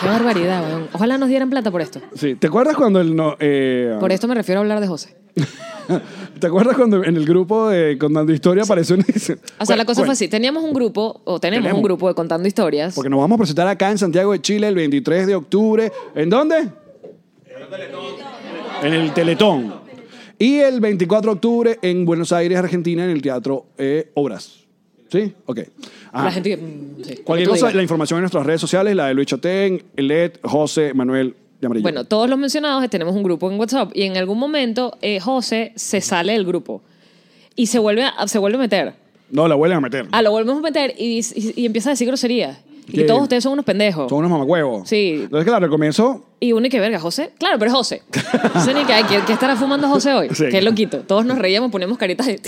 [0.00, 0.88] Qué barbaridad, weón.
[0.92, 2.00] Ojalá nos dieran plata por esto.
[2.14, 2.34] Sí.
[2.34, 5.16] ¿Te acuerdas cuando el no, eh, Por esto me refiero a hablar de José.
[6.40, 9.04] ¿Te acuerdas cuando en el grupo de Contando Historia apareció un...
[9.58, 10.28] O sea, la cosa fue así.
[10.28, 11.78] Teníamos un grupo, o tenemos, Tenemos.
[11.78, 12.94] un grupo de contando historias.
[12.94, 15.90] Porque nos vamos a presentar acá en Santiago de Chile el 23 de octubre.
[16.14, 16.68] ¿En dónde?
[18.82, 19.87] En el Teletón.
[20.38, 24.64] Y el 24 de octubre en Buenos Aires, Argentina, en el Teatro eh, Obras.
[25.10, 25.32] ¿Sí?
[25.46, 25.60] Ok.
[26.12, 26.24] Ajá.
[26.26, 26.56] La gente que.
[26.58, 30.32] mm, sí, Cualquier cosa, la información en nuestras redes sociales, la de Luis Chotén, Led,
[30.42, 31.34] José, Manuel.
[31.60, 35.72] Bueno, todos los mencionados tenemos un grupo en WhatsApp y en algún momento eh, José
[35.74, 36.82] se sale del grupo
[37.56, 38.94] y se vuelve a, se vuelve a meter.
[39.32, 40.06] No, la vuelven a meter.
[40.12, 42.58] Ah, lo volvemos a meter y, y- y empieza a decir groserías.
[42.88, 44.08] Y todos ustedes son unos pendejos.
[44.08, 44.88] Son unos mamacuevos.
[44.88, 45.20] Sí.
[45.24, 47.32] Entonces, claro, al comienzo Y uno y que verga, José.
[47.38, 48.02] Claro, pero es José.
[48.12, 50.28] Entonces, ni que, ay, ¿qué, qué estará fumando José hoy?
[50.34, 50.44] Sí.
[50.50, 51.00] Qué loquito.
[51.00, 52.40] Todos nos reíamos, poníamos caritas de...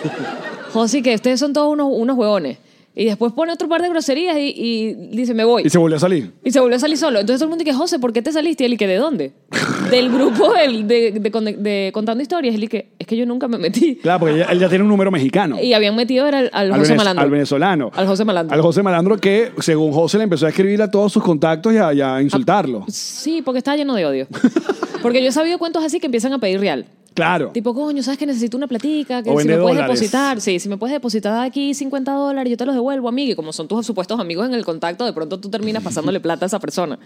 [0.72, 2.58] José, que ustedes son todos unos, unos huevones.
[3.00, 5.62] Y después pone otro par de groserías y, y dice, me voy.
[5.64, 6.32] y se volvió a salir.
[6.42, 7.20] Y se volvió a salir solo.
[7.20, 8.64] Entonces todo el mundo dice, José, ¿por qué te saliste?
[8.64, 9.32] Y él, ¿y que de dónde?
[9.90, 12.56] Del grupo del- de, de, Contando Historias.
[12.56, 13.94] Él, y que es que yo nunca me metí.
[14.02, 15.62] Claro, porque ya- él ya tiene un número mexicano.
[15.62, 17.24] Y habían metido era al, al al, José venez- Malandro.
[17.24, 17.90] al venezolano.
[17.94, 18.54] Al José Malandro.
[18.56, 21.76] Al José Malandro que, según José, le empezó a escribir a todos sus contactos y
[21.78, 22.84] a, y a insultarlo.
[22.88, 24.26] Sí, porque está lleno de odio.
[25.02, 26.84] Porque yo he sabido cuentos así que empiezan a pedir real.
[27.18, 27.50] Claro.
[27.52, 29.22] Tipo, coño, ¿sabes que necesito una platica?
[29.22, 30.00] Que O si vende me puedes dólares.
[30.00, 30.40] depositar.
[30.40, 33.32] Sí, si me puedes depositar aquí 50 dólares, yo te los devuelvo, amigo.
[33.32, 36.44] Y como son tus supuestos amigos en el contacto, de pronto tú terminas pasándole plata
[36.44, 36.98] a esa persona.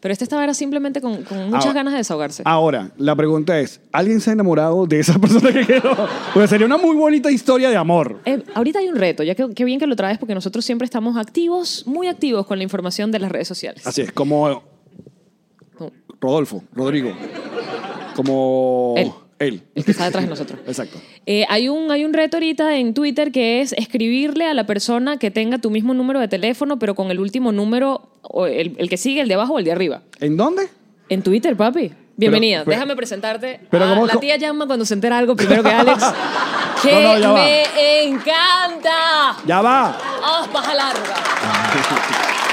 [0.00, 2.42] Pero este estaba era simplemente con, con muchas Ahora- ganas de desahogarse.
[2.44, 5.96] Ahora, la pregunta es, ¿alguien se ha enamorado de esa persona que quedó?
[6.34, 8.20] Porque sería una muy bonita historia de amor.
[8.26, 10.84] Eh, ahorita hay un reto, ya que qué bien que lo traes, porque nosotros siempre
[10.84, 13.86] estamos activos, muy activos con la información de las redes sociales.
[13.86, 14.62] Así es, como
[16.20, 17.12] Rodolfo, Rodrigo.
[18.14, 19.10] Como Él.
[19.38, 19.62] Él.
[19.74, 20.60] El que está detrás de nosotros.
[20.66, 20.98] Exacto.
[21.26, 25.18] Eh, hay, un, hay un reto ahorita en Twitter que es escribirle a la persona
[25.18, 28.88] que tenga tu mismo número de teléfono, pero con el último número, o el, el
[28.88, 30.02] que sigue, el de abajo o el de arriba.
[30.20, 30.68] ¿En dónde?
[31.08, 31.92] En Twitter, papi.
[32.16, 32.60] Bienvenida.
[32.64, 33.60] pero- Déjame presentarte.
[33.70, 36.04] pero a ¿cómo- la tía llama cuando se entera algo primero que Alex.
[36.82, 37.34] que No, no, ya va.
[37.34, 39.36] me encanta.
[39.46, 39.98] Ya va.
[40.22, 41.14] ¡Ah, baja larga!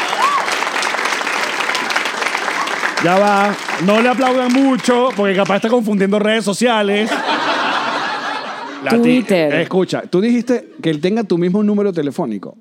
[3.03, 3.55] Ya va.
[3.85, 7.09] No le aplaudan mucho porque capaz está confundiendo redes sociales.
[8.83, 9.53] La ti- Twitter.
[9.55, 12.57] Escucha, tú dijiste que él tenga tu mismo número telefónico.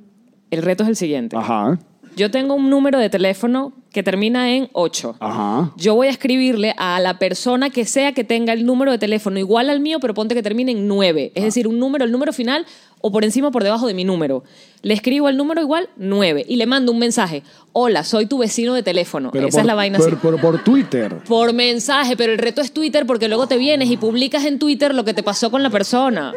[0.51, 1.37] El reto es el siguiente.
[1.37, 1.79] Ajá.
[2.17, 5.17] Yo tengo un número de teléfono que termina en 8.
[5.21, 5.71] Ajá.
[5.77, 9.39] Yo voy a escribirle a la persona que sea que tenga el número de teléfono
[9.39, 11.29] igual al mío, pero ponte que termine en 9.
[11.29, 11.33] Ah.
[11.39, 12.67] Es decir, un número, el número final
[13.01, 14.45] o por encima o por debajo de mi número.
[14.83, 17.43] Le escribo el número igual 9 y le mando un mensaje.
[17.73, 19.31] Hola, soy tu vecino de teléfono.
[19.35, 20.17] Esa por, es la vaina por, así.
[20.17, 21.17] por- por Twitter.
[21.27, 24.95] Por mensaje, pero el reto es Twitter porque luego te vienes y publicas en Twitter
[24.95, 26.33] lo que te pasó con la persona.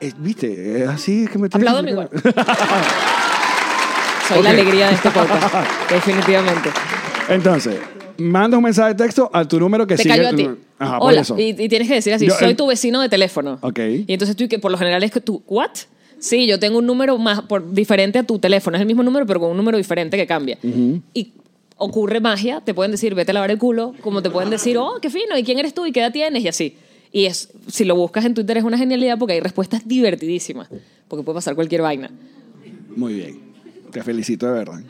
[0.00, 0.86] Eh, ¿Viste?
[0.88, 2.08] Así es que me Apláudame igual.
[4.28, 5.54] Soy la alegría de este podcast,
[5.90, 6.70] definitivamente.
[7.28, 7.76] Entonces,
[8.18, 10.48] manda un mensaje de texto a tu número que Te sigue cayó a ti.
[10.78, 11.20] Ajá, por Hola.
[11.20, 11.38] eso.
[11.38, 13.58] Y, y tienes que decir así, Yo, soy eh, tu vecino de teléfono.
[13.60, 13.78] Ok.
[14.06, 15.70] Y entonces tú, que por lo general es que tú, ¿what?
[16.18, 18.76] Sí, yo tengo un número más por, diferente a tu teléfono.
[18.76, 20.58] Es el mismo número, pero con un número diferente que cambia.
[21.12, 21.32] Y
[21.76, 22.60] ocurre magia.
[22.60, 23.94] Te pueden decir, vete a lavar el culo.
[24.00, 25.36] Como te pueden decir, oh, qué fino.
[25.36, 25.84] ¿Y quién eres tú?
[25.86, 26.42] ¿Y qué edad tienes?
[26.42, 26.76] Y así.
[27.12, 30.68] Y es, si lo buscas en Twitter es una genialidad porque hay respuestas divertidísimas.
[31.08, 32.10] Porque puede pasar cualquier vaina.
[32.96, 33.40] Muy bien.
[33.92, 34.80] Te felicito de verdad.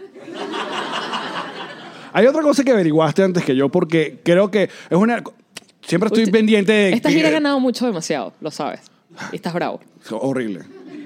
[2.14, 5.22] Hay otra cosa que averiguaste antes que yo porque creo que es una...
[5.83, 6.92] Siempre estoy Usted- pendiente de...
[6.94, 8.81] Esta que- gira ha ganado mucho demasiado, lo sabes.
[9.33, 9.81] Y estás bravo.
[10.11, 10.61] Horrible.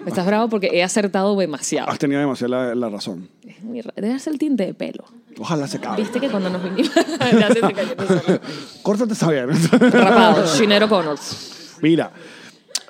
[0.06, 1.90] Estás bravo porque he acertado demasiado.
[1.90, 3.28] Has tenido demasiada la, la razón.
[3.46, 5.04] Es muy ra- Debe ser el tinte de pelo.
[5.38, 5.96] Ojalá se acabe.
[6.02, 6.92] Viste que cuando nos vinimos.
[7.38, 8.40] ya se te cayó solo.
[8.82, 9.48] Córtate esa bien.
[9.80, 11.76] Rapado, Shinero Connors.
[11.82, 12.10] Mira,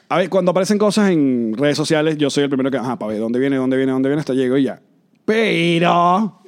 [0.09, 3.13] a ver, cuando aparecen cosas en redes sociales, yo soy el primero que, ajá, para
[3.13, 4.81] ver dónde viene, dónde viene, dónde viene, hasta llego y ya.
[5.25, 6.43] Pero.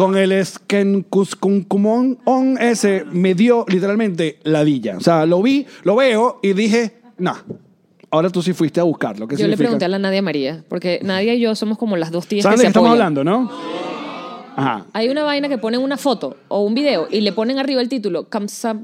[0.00, 4.96] Con el Skenkuskunkumon on ese me dio literalmente ladilla.
[4.96, 7.34] O sea, lo vi, lo veo y dije, no.
[8.10, 9.28] Ahora tú sí fuiste a buscarlo.
[9.28, 9.64] ¿Qué Yo le significa?
[9.64, 12.56] pregunté a la Nadia María, porque Nadia y yo somos como las dos tías ¿Saben
[12.56, 13.06] que de se qué estamos apoyan.
[13.18, 13.50] hablando, no?
[14.56, 14.86] Ajá.
[14.94, 17.90] Hay una vaina que ponen una foto o un video y le ponen arriba el
[17.90, 18.76] título Kamsa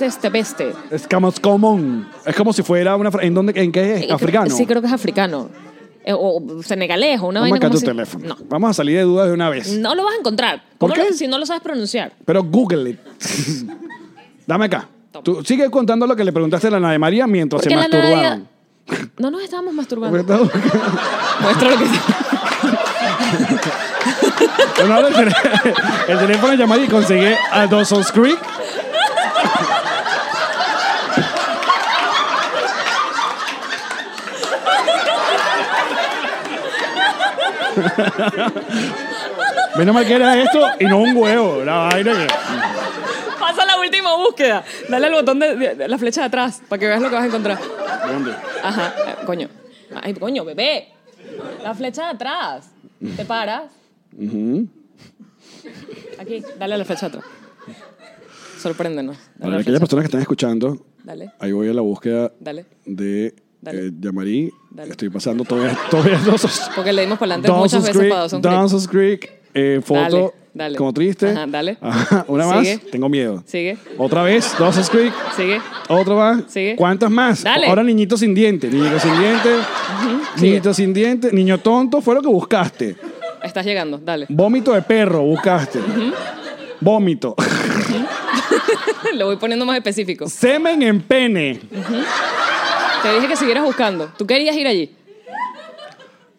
[0.00, 0.72] este peste.
[0.90, 2.06] Es como, común.
[2.26, 3.12] Es como si fuera una.
[3.12, 3.52] fra- ¿En dónde?
[3.62, 4.10] ¿En qué es?
[4.10, 4.50] ¿Africano?
[4.50, 5.48] Sí, creo que es africano.
[6.04, 7.86] Eh, O, senegalés o una Vamos vaina acá como tu así.
[7.86, 8.26] teléfono.
[8.28, 8.36] No.
[8.48, 9.72] Vamos a salir de dudas de una vez.
[9.78, 10.62] No lo vas a encontrar.
[10.78, 11.10] ¿Por ¿Cómo qué?
[11.10, 12.12] lo- si no lo sabes pronunciar.
[12.24, 12.98] Pero Google it.
[14.46, 14.88] Dame acá.
[15.10, 15.24] Toma.
[15.24, 17.88] Tú sigue contando lo que le preguntaste a la de María mientras se la.
[17.88, 18.42] Nadia...
[19.16, 20.14] No nos estábamos masturbando.
[21.40, 21.84] Muestra lo que
[24.78, 25.34] Bueno, ahora el, tele-
[26.08, 28.38] el teléfono de llamar y conseguí a Dawson's Creek.
[39.76, 41.64] Menos mal que era esto y no un huevo.
[41.64, 42.26] La vaina que...
[43.40, 44.64] Pasa la última búsqueda.
[44.88, 47.14] Dale al botón de, de- de la flecha de atrás para que veas lo que
[47.14, 47.58] vas a encontrar.
[48.06, 48.32] ¿Dónde?
[48.62, 49.48] Ajá, eh, coño.
[50.02, 50.88] Ay, coño, bebé.
[51.62, 52.70] La flecha de atrás.
[53.16, 53.64] Te paras.
[56.18, 57.30] Aquí, dale a la flecha de atrás.
[58.60, 59.16] Sorpréndenos.
[59.38, 62.64] Para la aquellas personas que están escuchando, Dale, ahí voy a la búsqueda dale.
[62.86, 63.86] de Dale.
[63.88, 64.50] eh.
[64.70, 64.90] Dale.
[64.90, 68.10] Estoy pasando todavía, todavía Dawson's, Porque le dimos para adelante muchas Dawson's veces Creek.
[68.10, 68.52] para Dawson Creek.
[68.54, 69.32] Dawson's Creek.
[69.54, 70.76] eh, foto Dale, dale.
[70.78, 71.30] como triste.
[71.30, 71.78] Ajá, dale.
[71.80, 72.66] Ajá, Una más.
[72.66, 72.78] Sigue.
[72.90, 73.42] Tengo miedo.
[73.46, 75.12] Sigue, Otra vez, Dawson's Creek.
[75.36, 75.60] sigue.
[75.88, 76.42] Otra más.
[76.48, 76.76] Sigue.
[76.76, 77.42] ¿Cuántas más?
[77.44, 77.66] Dale.
[77.68, 78.72] Ahora niñito sin dientes.
[78.72, 79.60] Niñito sin dientes.
[80.36, 80.46] Sigue.
[80.48, 81.32] Niñito sin dientes.
[81.32, 82.96] Niño tonto fue lo que buscaste.
[83.42, 84.26] Estás llegando, dale.
[84.30, 85.78] Vómito de perro buscaste.
[86.80, 87.36] Vómito.
[89.14, 90.28] Lo voy poniendo más específico.
[90.28, 91.60] Semen en pene.
[93.04, 94.10] Te dije que siguieras buscando.
[94.18, 94.92] ¿Tú querías ir allí?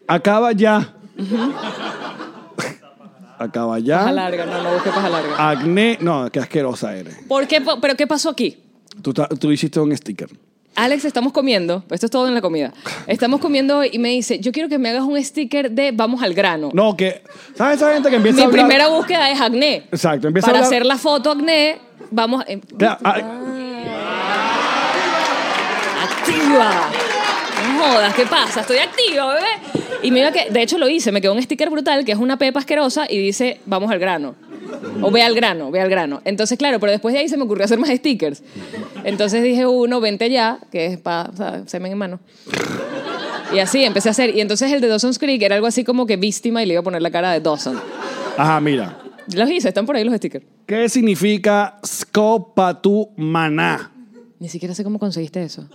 [0.07, 0.93] Acaba ya.
[3.37, 4.11] Acaba Paja ya.
[4.11, 5.49] larga, no, no busqué paja larga.
[5.49, 5.97] Acné.
[6.01, 7.17] No, qué asquerosa eres.
[7.27, 7.59] ¿Por qué?
[7.61, 8.57] po- ¿Pero qué pasó aquí?
[9.01, 10.29] Tú, ta- tú hiciste un sticker.
[10.75, 11.83] Alex, estamos comiendo.
[11.89, 12.73] Esto es todo en la comida.
[13.07, 16.33] Estamos comiendo y me dice, yo quiero que me hagas un sticker de vamos al
[16.33, 16.69] grano.
[16.73, 17.23] No, que.
[17.55, 18.65] ¿Sabes esa gente que empieza Mi a hablar?
[18.65, 19.75] primera búsqueda es acné.
[19.91, 20.73] Exacto, empieza Para a hablar.
[20.73, 21.79] hacer la foto acné,
[22.11, 22.43] vamos...
[22.47, 23.17] eh, Claro, ah,
[26.25, 26.89] activa.
[27.67, 28.61] No jodas, ¿qué pasa?
[28.61, 29.47] Estoy activa, bebé.
[30.03, 32.37] Y mira que, de hecho lo hice, me quedó un sticker brutal que es una
[32.37, 34.35] pepa asquerosa y dice, vamos al grano.
[35.01, 36.21] O ve al grano, ve al grano.
[36.25, 38.43] Entonces, claro, pero después de ahí se me ocurrió hacer más stickers.
[39.03, 42.19] Entonces dije, uno, vente ya, que es para, o sea, semen en mano.
[43.53, 44.35] Y así empecé a hacer.
[44.35, 46.81] Y entonces el de Dawson's Creek era algo así como que víctima y le iba
[46.81, 47.79] a poner la cara de Dawson.
[48.37, 48.97] Ajá, mira.
[49.33, 50.45] Los hice, están por ahí los stickers.
[50.65, 53.91] ¿Qué significa Scopatu maná?
[54.39, 55.67] Ni siquiera sé cómo conseguiste eso.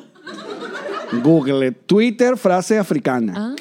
[1.23, 3.35] Google, Twitter, frase africana.
[3.37, 3.55] Ah.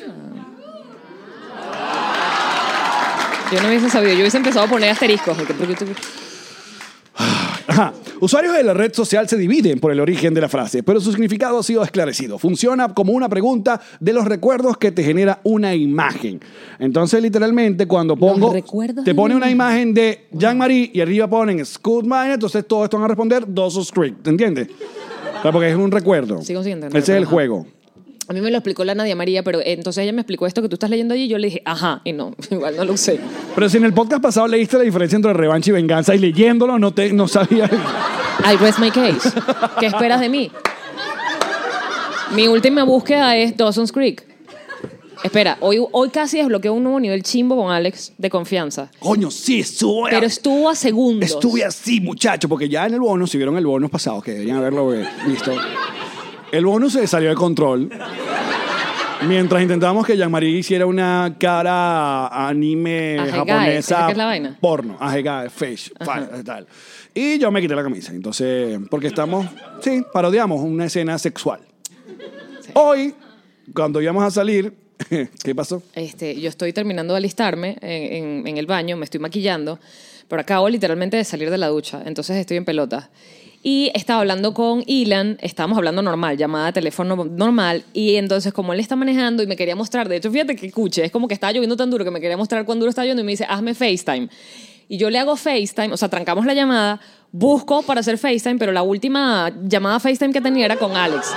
[3.51, 5.35] Yo no hubiese sabido, yo hubiese empezado a poner asteriscos.
[5.35, 5.85] porque- porque-
[7.67, 7.93] Ajá.
[8.21, 11.11] Usuarios de la red social se dividen por el origen de la frase, pero su
[11.11, 12.37] significado ha sido esclarecido.
[12.37, 16.39] Funciona como una pregunta de los recuerdos que te genera una imagen.
[16.79, 18.53] Entonces, literalmente, cuando pongo.
[19.05, 23.05] Te pone una imagen de Jean-Marie y arriba ponen Scoot Mine, entonces todos estos van
[23.05, 24.21] a responder Dawson's Creek.
[24.21, 24.67] ¿Te entiendes?
[25.41, 26.41] Sea, porque es un recuerdo.
[26.41, 27.31] Sigo sin entender, Ese es el ajá.
[27.31, 27.65] juego.
[28.27, 30.69] A mí me lo explicó la Nadia María, pero entonces ella me explicó esto que
[30.69, 33.19] tú estás leyendo allí y yo le dije, ajá, y no, igual no lo usé.
[33.55, 36.77] Pero si en el podcast pasado leíste la diferencia entre revancha y venganza y leyéndolo
[36.77, 37.71] no, te, no sabías.
[37.71, 39.31] I rest my case.
[39.79, 40.51] ¿Qué esperas de mí?
[42.35, 44.23] Mi última búsqueda es Dawson's Creek.
[45.23, 48.89] Espera, hoy, hoy casi desbloqueó un nuevo nivel chimbo con Alex de confianza.
[48.99, 50.11] Coño, sí, estuve.
[50.11, 51.29] Pero estuvo a segundos.
[51.29, 54.57] Estuve así, muchacho, porque ya en el bonus, si vieron el bonus pasado, que deberían
[54.57, 55.51] haberlo eh, visto,
[56.51, 57.89] el bonus se salió de control.
[59.27, 63.77] Mientras intentábamos que Jean-Marie hiciera una cara anime Ajegai, japonesa.
[63.77, 64.57] ¿esa qué es la vaina?
[64.61, 66.65] Porno, ajegai, fish, fi- tal.
[67.13, 68.13] Y yo me quité la camisa.
[68.13, 69.45] Entonces, porque estamos,
[69.81, 71.59] sí, parodiamos una escena sexual.
[72.75, 73.13] Hoy,
[73.75, 74.73] cuando íbamos a salir,
[75.43, 75.81] ¿qué pasó?
[75.95, 79.79] Este, yo estoy terminando de alistarme en, en- en el baño, me estoy maquillando,
[80.27, 83.09] pero acabo literalmente de salir de la ducha, entonces estoy en pelotas.
[83.61, 87.83] Y estaba hablando con Ilan, estábamos hablando normal, llamada de teléfono normal.
[87.91, 91.03] Y entonces, como él está manejando y me quería mostrar, de hecho, fíjate que escuche,
[91.03, 93.21] es como que estaba lloviendo tan duro que me quería mostrar cuán duro está lloviendo
[93.21, 94.29] y me dice, hazme FaceTime.
[94.87, 97.01] Y yo le hago FaceTime, o sea, trancamos la llamada,
[97.33, 101.27] busco para hacer FaceTime, pero la última llamada FaceTime que tenía era con Alex.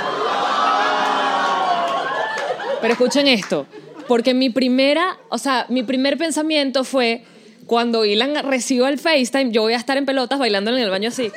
[2.83, 3.67] Pero escuchen esto,
[4.09, 7.25] porque mi primera, o sea, mi primer pensamiento fue,
[7.67, 11.09] cuando Ilan reciba el FaceTime, yo voy a estar en pelotas bailando en el baño
[11.09, 11.31] así.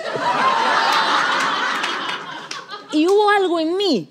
[2.91, 4.09] Y hubo algo en mí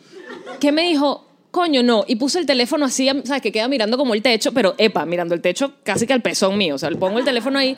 [0.61, 2.05] que me dijo, coño, no.
[2.07, 3.43] Y puse el teléfono así, ¿sabes?
[3.43, 6.57] Que queda mirando como el techo, pero epa, mirando el techo casi que al pezón
[6.57, 6.77] mío.
[6.77, 7.77] O sea, le pongo el teléfono ahí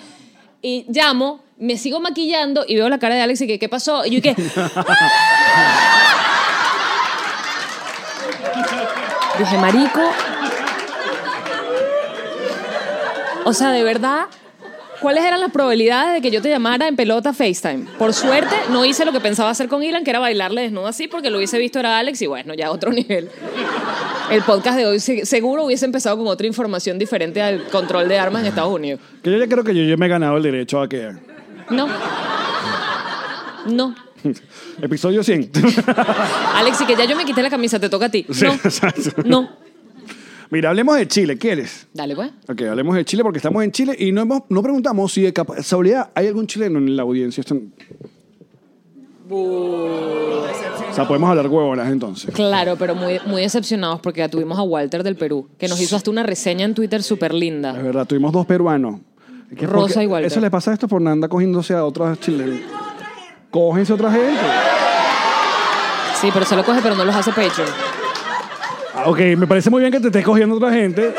[0.62, 4.04] y llamo, me sigo maquillando y veo la cara de Alex y que, ¿qué pasó?
[4.04, 4.34] Y yo, ¿qué?
[9.38, 10.00] Dije, marico.
[13.44, 14.24] O sea, de verdad,
[15.00, 17.86] ¿cuáles eran las probabilidades de que yo te llamara en pelota FaceTime?
[17.98, 21.06] Por suerte, no hice lo que pensaba hacer con Ilan, que era bailarle desnudo así,
[21.06, 23.30] porque lo hubiese visto era Alex y bueno, ya otro nivel.
[24.30, 28.18] El podcast de hoy se- seguro hubiese empezado con otra información diferente al control de
[28.18, 29.00] armas en Estados Unidos.
[29.22, 31.12] Que yo ya creo que yo, yo me he ganado el derecho a que...
[31.70, 31.86] No.
[33.66, 33.94] No.
[34.82, 35.50] Episodio 100.
[36.54, 38.26] Alex, y que ya yo me quité la camisa, te toca a ti.
[38.30, 38.52] Sí, No.
[38.54, 39.22] exacto.
[39.24, 39.48] No.
[40.50, 41.36] Mira, hablemos de Chile.
[41.38, 41.88] ¿Quieres?
[41.92, 42.30] Dale, pues.
[42.48, 45.32] Ok, hablemos de Chile porque estamos en Chile y no, hemos- no preguntamos si de
[45.32, 47.42] casualidad hay algún chileno en la audiencia.
[49.28, 52.32] O sea, podemos hablar huevonas entonces.
[52.34, 56.10] Claro, pero muy, muy decepcionados porque tuvimos a Walter del Perú, que nos hizo hasta
[56.10, 57.72] una reseña en Twitter súper Es linda.
[57.72, 59.00] verdad, tuvimos dos peruanos.
[59.50, 60.26] Es que Rosa porque y Walter.
[60.30, 62.60] Eso le pasa a esto por andar cogiéndose a otras chilenas.
[63.56, 64.40] Cógense otra gente.
[66.20, 67.68] Sí, pero se lo coge, pero no los hace Patreon.
[68.94, 71.14] Ah, ok, me parece muy bien que te estés cogiendo otra gente.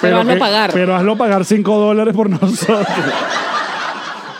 [0.00, 0.70] Pero hazlo que- pagar.
[0.72, 2.86] Pero hazlo pagar 5 dólares por nosotros.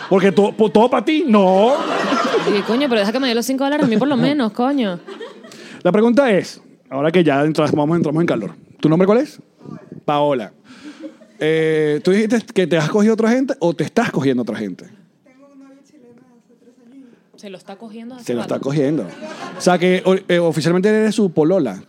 [0.09, 1.73] Porque to- po- todo para ti, no.
[2.55, 4.51] Y coño, pero deja que me dé los 5 dólares a mí por lo menos,
[4.51, 4.99] coño.
[5.83, 8.55] La pregunta es, ahora que ya entras- vamos, entramos en calor.
[8.79, 9.39] ¿Tu nombre cuál es?
[10.03, 10.51] Paola.
[11.39, 14.94] Eh, ¿Tú dijiste que te has cogido otra gente o te estás cogiendo otra gente?
[17.45, 19.05] Se lo está cogiendo Se lo está cogiendo.
[19.55, 21.79] O sea que o- eh, oficialmente eres su polola.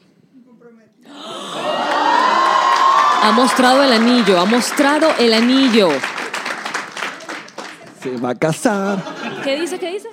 [3.22, 5.88] Ha mostrado el anillo, ha mostrado el anillo.
[8.02, 9.02] Se va a casar.
[9.42, 9.78] ¿Qué dice?
[9.78, 10.08] ¿Qué dice?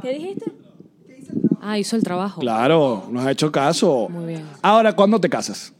[0.00, 0.52] ¿Qué dijiste?
[1.60, 2.40] Ah, hizo el trabajo.
[2.40, 4.06] Claro, nos ha hecho caso.
[4.10, 4.46] Muy bien.
[4.62, 5.72] Ahora, ¿cuándo te casas?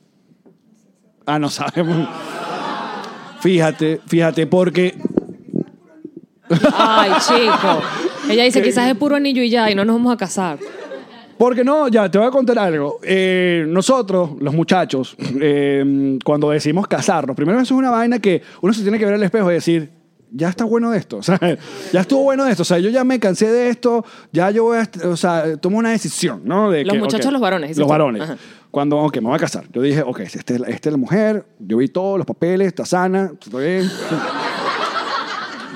[1.25, 2.09] Ah, no sabemos.
[3.41, 4.99] Fíjate, fíjate, porque
[6.75, 7.81] Ay, chico.
[8.29, 10.59] Ella dice, quizás es puro anillo y ya, y no nos vamos a casar.
[11.39, 13.01] Porque no, ya te voy a contar algo.
[13.03, 18.75] Eh, nosotros, los muchachos, eh, cuando decimos casarnos, primero eso es una vaina que uno
[18.75, 19.91] se tiene que ver al espejo y decir,
[20.31, 21.39] ya está bueno de esto, o sea,
[21.93, 24.65] ya estuvo bueno de esto, o sea, yo ya me cansé de esto, ya yo
[24.65, 26.71] voy a, o sea, tomo una decisión, ¿no?
[26.71, 27.91] De Los que, muchachos, ok, los varones, dices Los tú.
[27.91, 28.23] varones.
[28.23, 28.37] Ajá.
[28.71, 29.65] Cuando, ok, me voy a casar.
[29.73, 32.85] Yo dije, ok, esta es, esta es la mujer, yo vi todos los papeles, está
[32.85, 33.91] sana, está bien.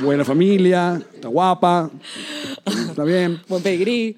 [0.03, 1.91] Buena familia, está guapa,
[2.67, 3.41] está bien.
[3.49, 4.17] Buen pedigrí.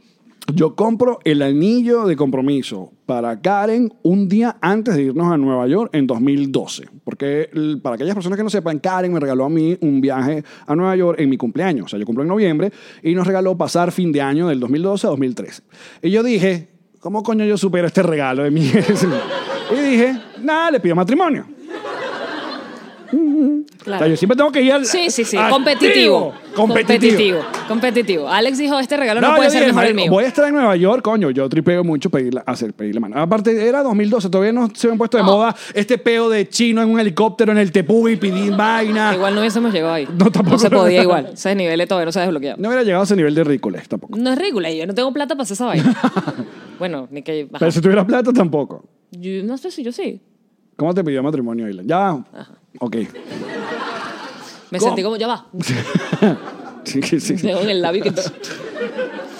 [0.54, 5.66] Yo compro el anillo de compromiso para Karen un día antes de irnos a Nueva
[5.66, 6.84] York en 2012.
[7.04, 7.50] Porque
[7.82, 10.94] para aquellas personas que no sepan, Karen me regaló a mí un viaje a Nueva
[10.96, 11.86] York en mi cumpleaños.
[11.86, 15.06] O sea, yo cumplo en noviembre y nos regaló pasar fin de año del 2012
[15.06, 15.62] a 2013.
[16.02, 16.68] Y yo dije,
[17.00, 18.70] ¿cómo coño yo supero este regalo de mí?
[19.72, 21.55] y dije, nada, le pido matrimonio.
[23.94, 24.84] O sea, yo siempre tengo que ir al...
[24.84, 25.36] Sí, sí, sí.
[25.36, 25.54] activo.
[25.56, 26.34] Competitivo.
[26.54, 27.38] Competitivo.
[27.68, 28.28] Competitivo.
[28.28, 30.12] Alex dijo, este regalo no, No, puede ser dije, mejor el "Marico, mío.
[30.12, 31.30] Voy a estar en Nueva York, coño.
[31.30, 33.18] Yo tripeo mucho pedirle, hacer, pedirle mano.
[33.20, 36.90] Aparte, era 2012, todavía no se habían puesto de moda este peo de chino en
[36.90, 39.14] un helicóptero en el Tepuy y pedir vaina.
[39.14, 40.08] Igual no hubiésemos llegado ahí.
[40.16, 40.58] No, tampoco.
[40.58, 41.30] se podía igual.
[41.32, 42.56] Ese nivel todavía no se ha desbloqueado.
[42.60, 44.16] No hubiera llegado a ese nivel de ridículos tampoco.
[44.18, 45.94] No es ridículo, yo no tengo plata para hacer esa vaina.
[46.78, 47.42] bueno, ni que...
[47.48, 47.58] ajá.
[47.58, 48.84] Pero si tuviera plata, tampoco.
[49.10, 50.20] Yo no sé si yo sí.
[50.76, 51.86] ¿Cómo te pidió matrimonio, Ilan?
[51.86, 52.24] Ya.
[52.80, 52.96] Ok.
[54.70, 55.46] Me sentí como, ya va.
[56.86, 57.34] Sí, sí.
[57.34, 58.12] Dedo en el labio que...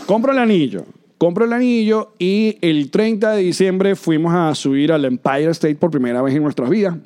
[0.05, 0.85] Compro el anillo.
[1.17, 5.93] Compro el anillo y el 30 de diciembre fuimos a subir al Empire State por
[5.93, 6.97] primera vez en nuestras vidas.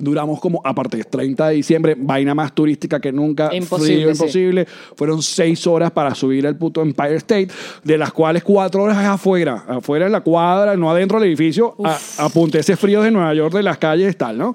[0.00, 3.50] Duramos como, aparte, 30 de diciembre, vaina más turística que nunca.
[3.52, 4.22] Imposible, frío, sí.
[4.22, 4.66] imposible.
[4.96, 7.48] Fueron seis horas para subir al puto Empire State,
[7.82, 11.74] de las cuales cuatro horas es afuera, afuera en la cuadra, no adentro del edificio,
[11.84, 14.54] a, apunte ese frío de Nueva York, de las calles tal, ¿no?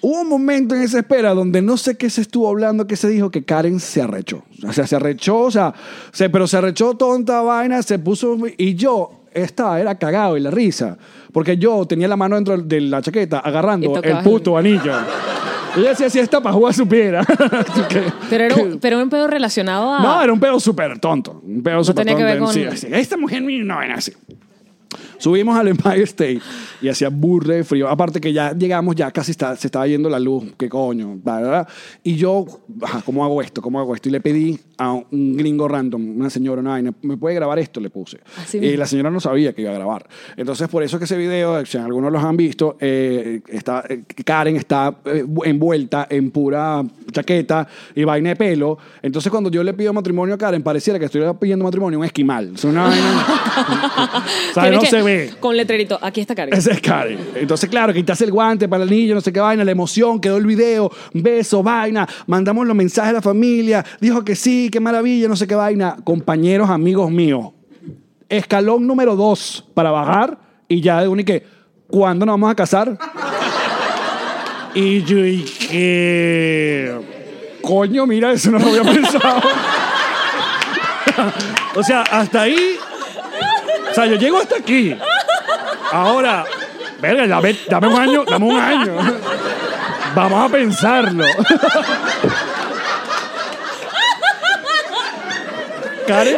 [0.00, 3.08] Hubo un momento en esa espera donde no sé qué se estuvo hablando, que se
[3.08, 4.44] dijo que Karen se arrechó.
[4.66, 5.74] O sea, se arrechó, o sea,
[6.12, 8.36] se, pero se arrechó tonta vaina, se puso.
[8.56, 10.98] Y yo estaba, era cagado y la risa.
[11.36, 14.90] Porque yo tenía la mano dentro de la chaqueta Y agarrando el puto anillo.
[15.76, 17.22] Ella decía, si esta pajúa supiera.
[17.90, 20.00] Que- Pero era, un, pero era un pedo relacionado a...
[20.00, 21.42] No, era un pedo súper tonto.
[21.44, 22.46] Un pedo súper tenía que tonto.
[22.46, 24.14] ver Sí, con- así, Esta mujer no era así.
[25.18, 26.40] Subimos al Empire State
[26.82, 27.88] y hacía burre de frío.
[27.88, 30.44] Aparte que ya llegamos, ya casi está, se estaba yendo la luz.
[30.56, 31.16] ¿Qué coño?
[31.22, 31.68] Bla, bla, bla.
[32.02, 32.44] Y yo,
[32.82, 33.62] ajá, ¿cómo hago esto?
[33.62, 34.08] ¿Cómo hago esto?
[34.08, 37.80] Y le pedí a un gringo random, una señora, una vaina, ¿me puede grabar esto?
[37.80, 38.20] Le puse.
[38.52, 40.06] Y la señora no sabía que iba a grabar.
[40.36, 44.56] Entonces, por eso que ese video, si algunos los han visto, eh, está, eh, Karen
[44.56, 48.76] está eh, envuelta en pura chaqueta y vaina de pelo.
[49.02, 52.04] Entonces, cuando yo le pido matrimonio a Karen, pareciera que estuviera pidiendo matrimonio a un
[52.04, 52.52] esquimal.
[52.54, 53.26] Es una vaina.
[54.50, 55.30] o sea, no que- se ve.
[55.40, 56.52] Con letrerito, aquí está Karen.
[56.52, 57.18] Ese es Karen.
[57.34, 60.36] Entonces, claro, quitas el guante para el niño, no sé qué vaina, la emoción, quedó
[60.36, 65.28] el video, beso, vaina, mandamos los mensajes a la familia, dijo que sí, qué maravilla,
[65.28, 65.96] no sé qué vaina.
[66.04, 67.52] Compañeros, amigos míos,
[68.28, 70.38] escalón número dos para bajar
[70.68, 71.32] y ya de único,
[71.86, 72.98] ¿cuándo nos vamos a casar?
[74.74, 76.92] Y yo dije,
[77.62, 79.40] coño, mira, eso no lo había pensado.
[81.74, 82.76] o sea, hasta ahí,
[83.96, 84.96] sea, yo llego hasta aquí.
[85.90, 86.44] Ahora,
[87.00, 88.96] verga, dame, dame un año, dame un año.
[90.14, 91.24] Vamos a pensarlo.
[96.06, 96.36] Karen,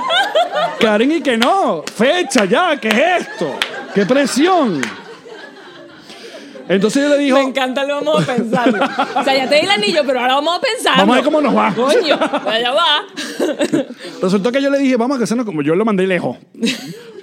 [0.81, 1.83] Karen y que no.
[1.97, 3.59] Fecha ya, ¿qué es esto?
[3.95, 4.81] ¿Qué presión?
[6.69, 8.79] Entonces yo le digo, Me encanta el vamos a pensarlo.
[9.17, 10.99] O sea, ya te di el anillo, pero ahora vamos a pensarlo.
[11.01, 11.75] Vamos a ver cómo nos va.
[11.75, 13.05] Coño, allá va.
[14.23, 16.37] resultó que yo le dije, vamos a casarnos como yo lo mandé lejos.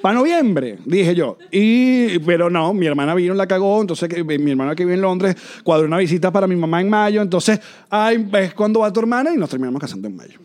[0.02, 1.38] Para noviembre, dije yo.
[1.52, 3.82] Y, pero no, mi hermana vino, la cagó.
[3.82, 6.90] Entonces, que- mi hermana que vive en Londres cuadró una visita para mi mamá en
[6.90, 7.22] mayo.
[7.22, 9.32] Entonces, ay, ¿ves cuándo va tu hermana?
[9.34, 10.40] Y nos terminamos casando en mayo.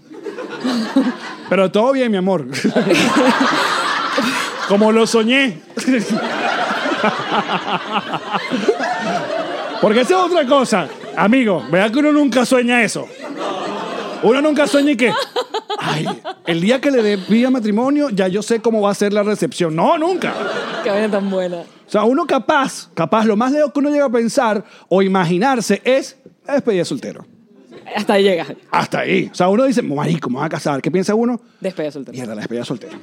[1.48, 2.46] Pero todo bien, mi amor.
[4.68, 5.60] Como lo soñé.
[9.80, 10.88] Porque esa es otra cosa.
[11.16, 13.06] Amigo, vea que uno nunca sueña eso.
[14.22, 15.12] Uno nunca sueña y que,
[15.78, 16.06] ay,
[16.46, 19.22] el día que le dé pida matrimonio, ya yo sé cómo va a ser la
[19.22, 19.74] recepción.
[19.74, 20.34] No, nunca.
[20.84, 21.60] Qué vaina tan buena.
[21.60, 25.80] O sea, uno capaz, capaz, lo más lejos que uno llega a pensar o imaginarse
[25.84, 27.24] es la despedida de soltero.
[27.96, 28.46] Hasta ahí llega.
[28.70, 29.30] Hasta ahí.
[29.32, 30.82] O sea, uno dice, marico, me voy a casar.
[30.82, 31.40] ¿Qué piensa uno?
[31.60, 32.14] Despedida soltera.
[32.14, 32.98] Mierda, la despedida soltera.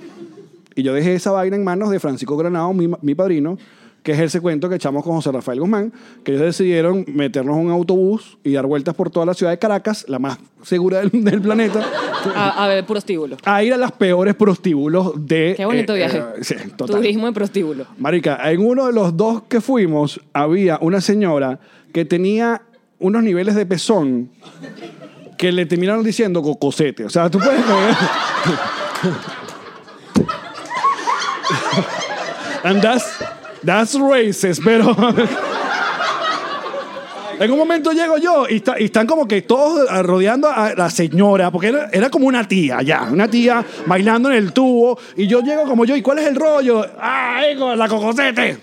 [0.76, 3.58] Y yo dejé esa vaina en manos de Francisco Granado, mi, mi padrino,
[4.04, 5.92] que es ese cuento que echamos con José Rafael Guzmán,
[6.24, 9.60] que ellos decidieron meternos en un autobús y dar vueltas por toda la ciudad de
[9.60, 11.86] Caracas, la más segura del, del planeta,
[12.34, 13.36] A, a ver, prostíbulo.
[13.44, 15.54] a ir a las peores prostíbulos de...
[15.58, 16.18] Qué bonito eh, viaje.
[16.20, 16.98] eh, sí, total.
[16.98, 17.86] Turismo de prostíbulo.
[17.98, 21.60] Marica, en uno de los dos que fuimos había una señora
[21.92, 22.62] que tenía
[23.00, 24.30] unos niveles de pezón
[25.38, 27.04] que le terminaron diciendo cocosete.
[27.06, 27.62] O sea, tú puedes.
[32.64, 33.06] And that's,
[33.66, 34.96] that's racist, pero...
[37.40, 40.90] En un momento llego yo y, está- y están como que todos rodeando a la
[40.90, 44.98] señora, porque era, era como una tía ya, una tía bailando en el tubo.
[45.16, 46.84] Y yo llego como yo, ¿y cuál es el rollo?
[47.00, 48.58] ¡Ah, ego, la cocosete!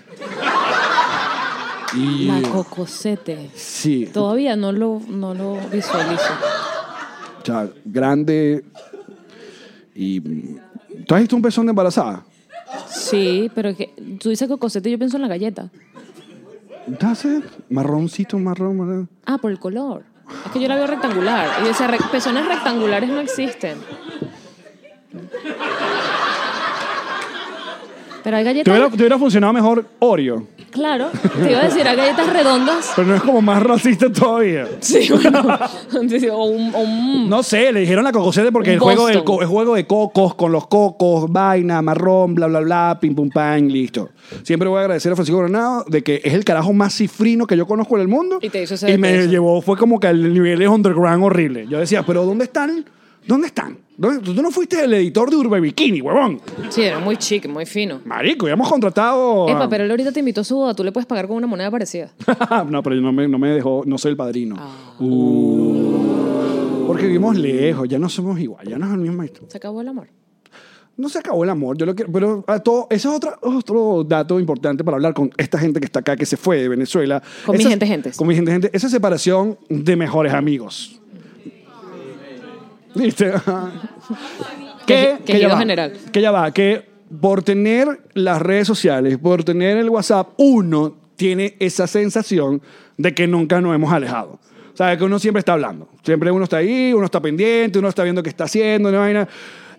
[1.95, 3.51] Y, La cocosete.
[3.55, 6.33] sí, Todavía no lo, no lo visualizo.
[7.43, 8.65] o sea, grande.
[9.95, 10.21] Y.
[11.07, 12.25] ¿Tú has visto un pezón de embarazada?
[12.89, 15.70] Sí, pero es que tú dices cocosete yo pienso en la galleta.
[16.99, 17.45] ¿That's it?
[17.70, 19.09] Marroncito, marrón, marrón.
[19.25, 20.05] Ah, por el color.
[20.47, 21.49] Es que yo la veo rectangular.
[21.62, 23.79] Y decía, re- pezones rectangulares no existen.
[28.25, 28.72] Pero hay ¿Te galletas.
[28.72, 30.47] hubiera, te hubiera funcionado mejor Oreo?
[30.70, 31.11] Claro,
[31.41, 32.93] te iba a decir, hay galletas redondas.
[32.97, 34.66] Pero no es como más racista todavía.
[34.81, 35.59] Sí, bueno.
[36.09, 39.07] Sí, o un, o un- No sé, le dijeron la cocosete porque Un el juego,
[39.07, 39.37] del Boston.
[39.37, 43.29] co- el juego de cocos, con los cocos, vaina, marrón, bla, bla, bla, pim, pum,
[43.31, 44.09] pan, listo.
[44.43, 47.57] Siempre voy a agradecer a Francisco Granado de que es el carajo más cifrino que
[47.57, 48.39] yo conozco en el mundo.
[48.43, 51.66] Y te hizo ese Y me llevó, fue como que al nivel de underground horrible.
[51.68, 52.85] Yo decía, pero ¿dónde están?
[53.27, 53.79] ¿Dónde están?
[53.97, 56.41] ¿Dónde- Tú no fuiste el editor de Urbe Bikini, huevón.
[56.68, 58.01] Sí, era muy chic, muy fino.
[58.05, 59.49] Marico, habíamos contratado.
[59.49, 61.37] a- Epa, pero él ahorita te invitó a su boda, tú le puedes pagar con
[61.37, 62.11] una moneda parecida.
[62.68, 64.57] no, pero no me, no me dejó, no soy el padrino.
[64.59, 64.95] Ah.
[65.01, 66.87] Uh.
[66.87, 69.25] porque vivimos lejos, ya no somos igual, ya no es el mismo.
[69.49, 70.09] Se acabó el amor.
[70.97, 74.39] No se acabó el amor, yo lo quiero, pero a todo, ese es otro dato
[74.39, 77.20] importante para hablar con esta gente que está acá, que se fue de Venezuela.
[77.45, 78.16] Con mi Esa- gente, gentes.
[78.16, 78.70] Con mi gente, gente.
[78.72, 80.94] Esa separación de mejores amigos.
[82.95, 83.33] ¿Viste?
[84.87, 85.93] Que- que ya va, general.
[86.13, 86.85] Que ya va, que
[87.21, 92.61] por tener las redes sociales, por tener el WhatsApp, uno tiene esa sensación
[92.99, 94.39] de que nunca nos hemos alejado.
[94.73, 95.89] O sea, que uno siempre está hablando.
[96.03, 99.29] Siempre uno está ahí, uno está pendiente, uno está viendo qué está haciendo, una vaina.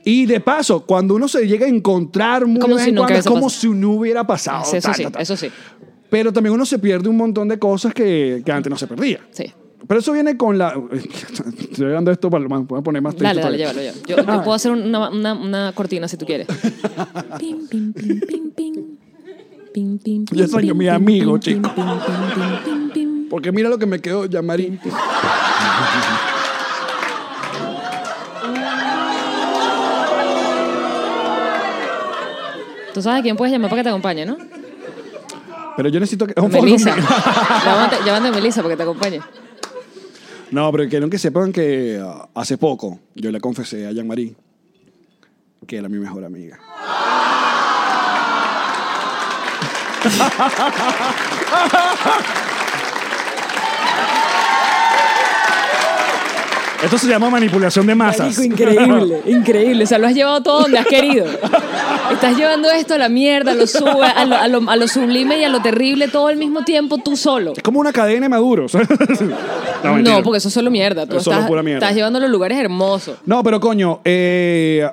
[0.06, 3.20] Y de paso, cuando uno se llega a encontrar muy Como si en nunca cuando,
[3.20, 3.62] es como pasado.
[3.62, 4.64] si no hubiera pasado.
[4.64, 5.20] Eso ta, sí, ta, ta.
[5.22, 5.50] eso sí.
[6.10, 9.20] Pero también uno se pierde un montón de cosas que, que antes no se perdía.
[9.32, 9.52] Sí.
[9.88, 10.74] Pero eso viene con la.
[10.92, 13.92] Estoy dando esto para voy a poner más Dale, texto dale, todavía.
[13.94, 14.16] llévalo ya.
[14.16, 16.48] Yo, yo puedo hacer una, una, una cortina si tú quieres.
[17.40, 18.98] Pim, pim, pim, pim, pim.
[19.74, 21.70] Pim, pim, Yo pim, a pim, mi amigo, chico.
[21.76, 23.30] pim, pim, pim, pim, pim.
[23.30, 24.80] Porque mira lo que me quedó, Yamari.
[32.94, 34.38] Tú sabes a quién puedes llamar para que te acompañe, ¿no?
[35.76, 36.42] Pero yo necesito que.
[36.50, 36.96] Melissa.
[36.96, 39.20] llámate, llámate a Melissa para que te acompañe.
[40.52, 44.36] No, pero quiero que sepan que ah, hace poco yo le confesé a Jean-Marie
[45.66, 46.60] que era mi mejor amiga.
[56.86, 58.38] Esto se llama manipulación de masas.
[58.38, 59.84] Marico, increíble, increíble.
[59.84, 61.26] O sea, lo has llevado todo donde has querido.
[62.12, 64.88] Estás llevando esto a la mierda, a lo, sube, a, lo, a, lo, a lo
[64.88, 67.54] sublime y a lo terrible todo al mismo tiempo tú solo.
[67.58, 68.74] Es como una cadena de maduros.
[69.84, 71.06] no, porque eso es solo mierda.
[71.08, 71.80] Tú Es solo estás, pura mierda.
[71.86, 73.18] estás llevando a los lugares hermosos.
[73.26, 74.88] No, pero coño, eh,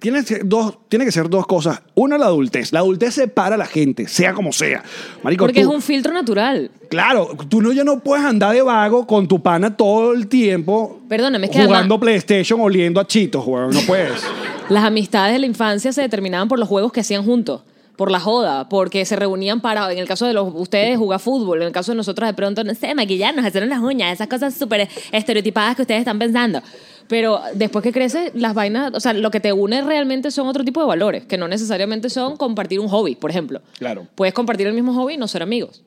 [0.00, 1.82] tiene, que ser dos, tiene que ser dos cosas.
[1.94, 2.72] Una, la adultez.
[2.72, 4.82] La adultez separa a la gente, sea como sea.
[5.22, 6.70] Marico, Porque tú- es un filtro natural.
[6.88, 11.00] Claro, tú no, ya no puedes andar de vago con tu pana todo el tiempo
[11.08, 13.70] Perdóname, es que jugando además- PlayStation oliendo a chitos, weón.
[13.74, 14.22] No puedes.
[14.68, 17.62] Las amistades de la infancia se determinaban por los juegos que hacían juntos,
[17.96, 21.60] por la joda, porque se reunían para, en el caso de los, ustedes, jugar fútbol,
[21.60, 24.54] en el caso de nosotros, de pronto, no sé, maquillarnos, hacernos las uñas, esas cosas
[24.54, 26.62] súper estereotipadas que ustedes están pensando.
[27.08, 30.64] Pero después que crece, las vainas, o sea, lo que te une realmente son otro
[30.64, 33.62] tipo de valores, que no necesariamente son compartir un hobby, por ejemplo.
[33.78, 34.06] Claro.
[34.14, 35.82] Puedes compartir el mismo hobby y no ser amigos.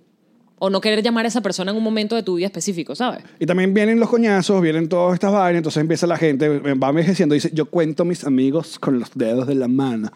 [0.60, 3.24] O no querer llamar a esa persona en un momento de tu vida específico, ¿sabes?
[3.40, 7.36] Y también vienen los coñazos, vienen todas estas vainas, entonces empieza la gente, va envejeciendo
[7.36, 10.10] y dice, yo cuento mis amigos con los dedos de la mano.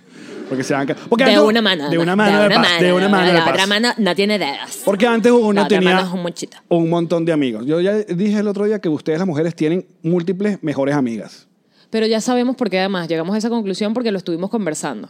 [0.50, 0.88] Porque se van...
[1.08, 1.90] Porque de antes- una mano.
[1.90, 2.80] De una mano de, paz.
[2.80, 4.82] De una mano de La otra mano no tiene dedos.
[4.84, 7.66] Porque antes uno tenía mano es un un montón de amigos.
[7.66, 11.48] Yo ya dije el otro día que ustedes las mujeres tienen múltiples mejores amigas.
[11.90, 15.10] Pero ya sabemos por qué además llegamos a esa conclusión porque lo estuvimos conversando.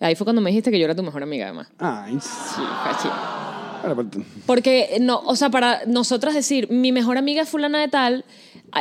[0.00, 1.68] Ahí fue cuando me dijiste que yo era tu mejor amiga además.
[1.78, 3.08] Ay, Sí, cachi.
[4.46, 8.24] Porque, no, o sea, para nosotras decir, mi mejor amiga es fulana de tal,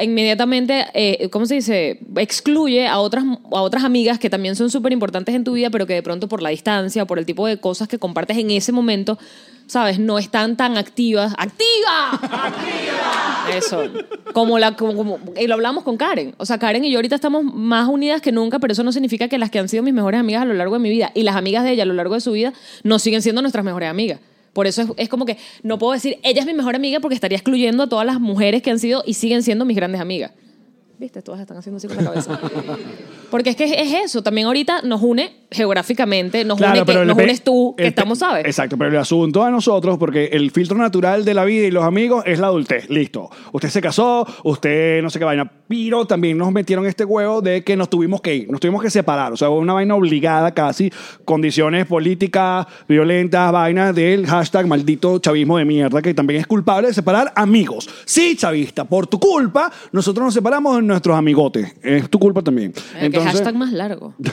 [0.02, 2.00] inmediatamente, eh, ¿cómo se dice?
[2.18, 5.86] Excluye a otras, a otras amigas que también son súper importantes en tu vida, pero
[5.86, 8.52] que de pronto por la distancia, o por el tipo de cosas que compartes en
[8.52, 9.18] ese momento,
[9.68, 10.00] ¿sabes?
[10.00, 11.34] No están tan activas.
[11.38, 12.12] ¡Activa!
[12.22, 13.48] ¡Activa!
[13.56, 13.84] Eso.
[14.34, 16.36] Como la, como, como- y lo hablamos con Karen.
[16.38, 19.28] O sea, Karen y yo ahorita estamos más unidas que nunca, pero eso no significa
[19.28, 21.24] que las que han sido mis mejores amigas a lo largo de mi vida y
[21.24, 22.54] las amigas de ella a lo largo de su vida
[22.84, 24.20] no siguen siendo nuestras mejores amigas.
[24.56, 27.14] Por eso es, es como que no puedo decir, ella es mi mejor amiga porque
[27.14, 30.32] estaría excluyendo a todas las mujeres que han sido y siguen siendo mis grandes amigas.
[30.98, 31.22] ¿Viste?
[31.22, 32.40] Todas están haciendo así con la cabeza.
[33.30, 34.24] Porque es que es eso.
[34.24, 38.46] También ahorita nos une geográficamente, nos une que, nos unes tú, que estamos, ¿sabes?
[38.46, 41.84] Exacto, pero el asunto a nosotros, porque el filtro natural de la vida y los
[41.84, 42.90] amigos es la adultez.
[42.90, 43.30] Listo.
[43.52, 45.50] Usted se casó, usted no sé qué vaina.
[45.68, 48.90] Pero también nos metieron este huevo de que nos tuvimos que ir, nos tuvimos que
[48.90, 49.34] separar.
[49.34, 50.92] O sea, una vaina obligada casi,
[51.24, 56.94] condiciones políticas, violentas, vainas del hashtag maldito chavismo de mierda, que también es culpable de
[56.94, 57.90] separar amigos.
[58.06, 61.76] Sí, chavista, por tu culpa, nosotros nos separamos de nuestros amigotes.
[61.82, 62.74] Es tu culpa también.
[63.20, 64.14] Qué hashtag más largo.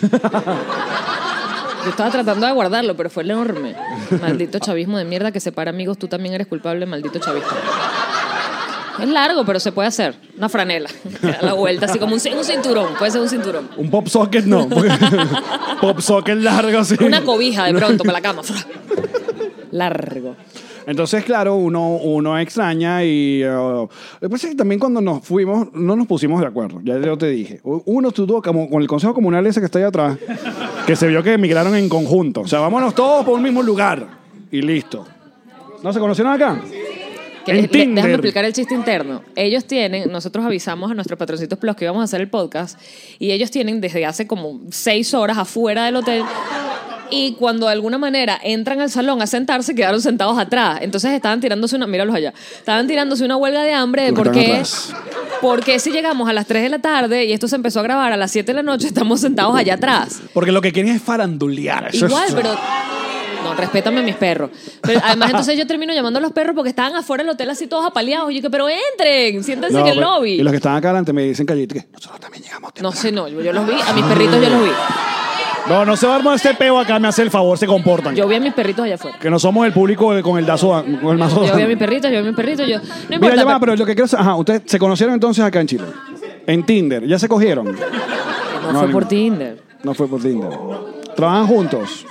[1.84, 3.74] Yo estaba tratando de guardarlo, pero fue enorme.
[4.20, 7.56] Maldito chavismo de mierda que separa amigos, tú también eres culpable, maldito chavista.
[9.00, 10.14] Es largo, pero se puede hacer.
[10.36, 10.88] Una franela.
[11.40, 12.94] A la vuelta, así como un, un cinturón.
[12.98, 13.68] Puede ser un cinturón.
[13.76, 14.68] Un pop socket no.
[15.80, 16.96] pop socket largo así.
[17.02, 18.42] Una cobija de pronto para la cama.
[19.72, 20.36] Largo.
[20.86, 23.42] Entonces, claro, uno, uno extraña y...
[23.44, 23.88] uh, lo
[24.20, 26.80] que pasa es que también cuando nos fuimos no nos pusimos de acuerdo.
[26.82, 27.60] Ya yo te dije.
[27.62, 30.18] Uno estuvo como con el Consejo Comunal ese que está ahí atrás,
[30.86, 32.40] que se vio que emigraron en conjunto.
[32.42, 34.06] O sea, vámonos todos por un mismo lugar
[34.50, 35.06] y listo.
[35.82, 36.60] ¿No se conocieron acá?
[37.44, 37.94] Que, En le- Tinder.
[37.96, 39.20] déjame explicar el chiste interno.
[39.34, 42.78] Ellos tienen, nosotros avisamos a nuestros patroncitos plus que íbamos a hacer el podcast
[43.18, 46.22] y ellos tienen desde hace como seis horas afuera del hotel
[47.12, 50.78] y cuando de alguna manera entran al salón a sentarse quedaron sentados atrás.
[50.82, 54.62] Entonces estaban tirándose una, míralos allá, estaban tirándose una huelga de hambre de por qué,
[55.40, 57.82] por qué si llegamos a las 3 de la tarde y esto se empezó a
[57.82, 60.20] grabar a las 7 de la noche estamos sentados allá atrás.
[60.32, 61.90] Porque lo que quieren es farandulear.
[61.92, 62.50] Eso Igual, es- pero.
[63.44, 64.50] No, respétame a mis perros.
[64.82, 67.66] Pero además, entonces yo termino llamando a los perros porque estaban afuera del hotel así
[67.66, 68.30] todos apaleados.
[68.30, 70.30] Y yo que, pero entren, siéntense No, en el pero- lobby.
[70.34, 71.54] Y los que están acá adelante me dicen que
[71.92, 72.92] nosotros también llegamos No temprano.
[72.96, 74.70] sé, no, yo, yo los vi, a mis perritos yo los vi.
[75.68, 78.14] No, no se va a armar este peo acá, me hace el favor, se comportan.
[78.16, 79.18] Yo vi a mis perritos allá afuera.
[79.18, 81.44] Que no somos el público con el dazo, con el mazo.
[81.46, 82.78] Yo vi a mis perritos, yo vi a mis perritos, yo.
[83.08, 85.60] No Mira, ya va, pero- lo que quiero saber, ajá, ustedes se conocieron entonces acá
[85.60, 85.84] en Chile.
[86.46, 87.66] En Tinder, ¿ya se cogieron?
[87.66, 89.62] no, no, fue por Tinder.
[89.84, 90.50] No fue por Tinder.
[91.14, 92.06] ¿Trabajan juntos?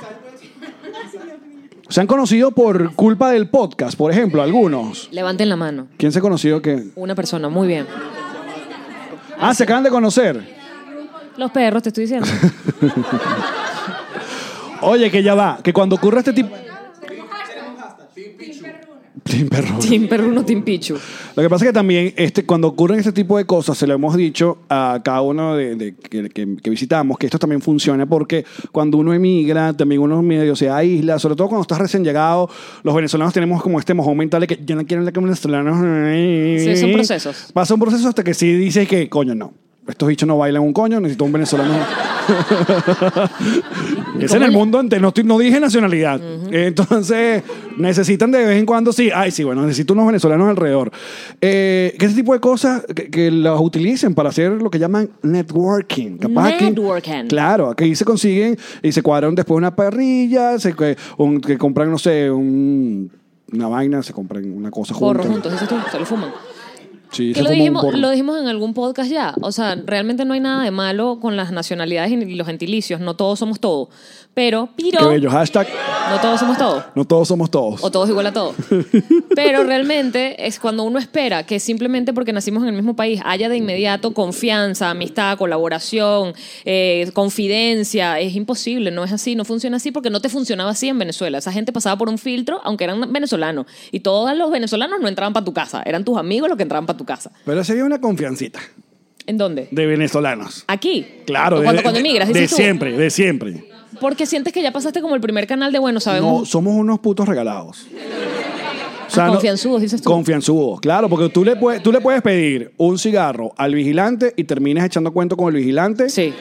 [1.89, 5.10] ¿Se han conocido por culpa del podcast, por ejemplo, algunos?
[5.12, 5.88] Levanten la mano.
[5.97, 6.86] ¿Quién se ha conocido que...?
[6.95, 7.86] Una persona, muy bien.
[9.38, 10.61] Ah, se acaban de conocer.
[11.38, 12.27] Los perros, te estoy diciendo.
[14.82, 16.49] Oye, que ya va, que cuando ocurre este tipo...
[19.23, 19.77] Team Perro.
[19.79, 20.95] Team Perruno, Team Pichu.
[21.36, 23.93] Lo que pasa es que también este, cuando ocurren este tipo de cosas, se lo
[23.93, 28.05] hemos dicho a cada uno de, de- que, que- que visitamos, que esto también funciona
[28.05, 32.49] porque cuando uno emigra, también uno medio se aísla, sobre todo cuando estás recién llegado,
[32.84, 35.77] los venezolanos tenemos como este mojón mental de que ya no quieren hablar con venezolanos.
[36.63, 37.51] Sí, son procesos.
[37.53, 39.53] Pasa un proceso hasta que sí dices que, coño, no.
[39.88, 41.73] Estos bichos no bailan un coño, necesito un venezolano.
[44.19, 46.21] es en el mundo entero, no, estoy- no dije nacionalidad.
[46.51, 47.43] Entonces,
[47.77, 50.91] necesitan de vez en cuando, sí, ay, sí, bueno, necesito unos venezolanos alrededor.
[51.41, 55.09] Eh, que ese tipo de cosas que, que las utilicen para hacer lo que llaman
[55.23, 56.17] networking.
[56.17, 57.27] Capaz aquí- Networking.
[57.27, 61.89] claro, aquí se consiguen y se cuadran después una parrilla, se, que, un- que compran,
[61.89, 63.11] no sé, un-
[63.51, 65.32] una vaina, se compran una cosa Porro juntos.
[65.32, 66.29] juntos, dices tú, se lo fuman.
[67.12, 69.36] Sí, Que lo dijimos, lo dijimos en algún podcast ya.
[69.41, 73.01] O sea, realmente no hay nada de malo con las nacionalidades y los gentilicios.
[73.01, 73.89] No todos somos todo.
[74.34, 75.29] Pero, Qué pero, bello.
[75.29, 75.67] Hashtag,
[76.09, 76.86] no todos somos todo.
[76.95, 77.84] no todos somos todos.
[77.84, 78.55] O todos igual a todos.
[79.36, 83.49] Pero realmente es cuando uno espera que simplemente porque nacimos en el mismo país haya
[83.49, 88.19] de inmediato confianza, amistad, colaboración, eh, confidencia.
[88.21, 91.38] Es imposible, no es así, no funciona así porque no te funcionaba así en Venezuela.
[91.38, 93.65] Esa gente pasaba por un filtro, aunque eran venezolanos.
[93.91, 95.84] Y todos los venezolanos no entraban para tu casa.
[95.86, 97.32] Eran tus amigos los que entraban para tu casa.
[97.45, 98.59] Pero sería una confiancita
[99.27, 99.67] ¿En dónde?
[99.71, 100.63] de venezolanos.
[100.67, 101.05] Aquí.
[101.25, 103.65] Claro, de- cuando, cuando emigras, de siempre, de siempre.
[103.99, 106.39] Porque sientes que ya pasaste como el primer canal de bueno, sabemos.
[106.39, 107.85] No, somos unos putos regalados.
[109.13, 110.09] O Ah, no- confianzudos, dices tú.
[110.09, 114.45] Confianzudos, claro, porque tú le, puedes, tú le puedes pedir un cigarro al vigilante y
[114.45, 116.09] terminas echando cuento con el vigilante.
[116.09, 116.33] Sí.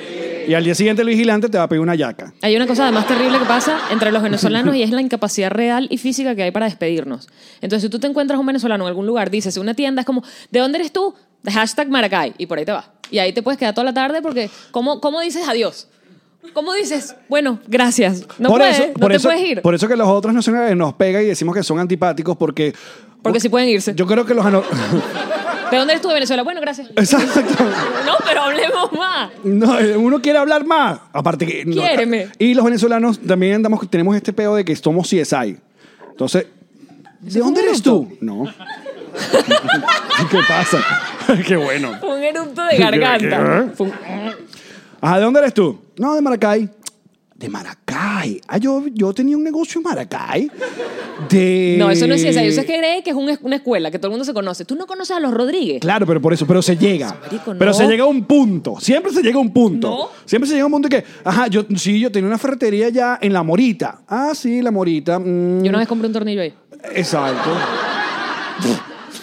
[0.46, 2.32] Y al día siguiente el vigilante te va a pedir una yaca.
[2.42, 5.88] Hay una cosa además terrible que pasa entre los venezolanos y es la incapacidad real
[5.90, 7.28] y física que hay para despedirnos.
[7.60, 10.22] Entonces, si tú te encuentras un venezolano en algún lugar, dices, una tienda, es como,
[10.50, 11.14] ¿de dónde eres tú?
[11.52, 12.34] Hashtag Maracay.
[12.38, 12.92] Y por ahí te va.
[13.10, 15.88] Y ahí te puedes quedar toda la tarde porque, ¿cómo, cómo dices adiós?
[16.52, 18.26] ¿Cómo dices, bueno, gracias?
[18.38, 19.62] No por eso, no por te eso, puedes ir.
[19.62, 22.74] Por eso que los otros nacionales nos pegan y decimos que son antipáticos porque...
[23.22, 23.94] Porque sí pueden irse.
[23.94, 24.44] Yo creo que los...
[24.44, 24.64] ano-
[25.70, 26.42] ¿De dónde eres tú de Venezuela?
[26.42, 26.88] Bueno, gracias.
[26.96, 27.64] Exacto.
[28.04, 29.30] No, pero hablemos más.
[29.44, 30.98] No, eh, uno quiere hablar más.
[31.12, 31.64] Aparte que.
[31.64, 32.28] no, Quiéreme.
[32.40, 35.58] y los venezolanos también andamos, tenemos este pedo de que somos CSI.
[36.10, 36.46] Entonces,
[37.20, 38.16] ¿de fue dónde eres tú?
[38.20, 38.44] No.
[40.30, 40.78] ¿Qué pasa?
[41.46, 41.92] Qué bueno.
[42.02, 43.66] Un eructo de garganta.
[43.76, 43.92] Fue un-
[45.18, 45.80] ¿de dónde eres tú?
[46.00, 46.68] No, de Maracay.
[47.36, 48.40] De Maracay.
[48.48, 50.50] Ah, yo, yo tenía un negocio en Maracay.
[51.28, 51.76] De.
[51.78, 52.42] No, eso no es ciencia.
[52.42, 54.64] Eso es que cree que es un- una escuela, que todo el mundo se conoce.
[54.64, 55.80] Tú no conoces a los Rodríguez.
[55.80, 57.14] Claro, pero por eso, pero se llega.
[57.22, 58.76] Marico, Pero se llega a un punto.
[58.80, 59.88] Siempre se llega a un punto.
[59.90, 60.08] No.
[60.24, 63.18] Siempre se llega a un punto que, ajá, yo sí, yo tenía una ferretería ya
[63.20, 64.00] en La Morita.
[64.08, 65.18] Ah, sí, La Morita.
[65.18, 66.54] mm, Yo una vez compré un tornillo ahí.
[66.94, 67.50] Exacto.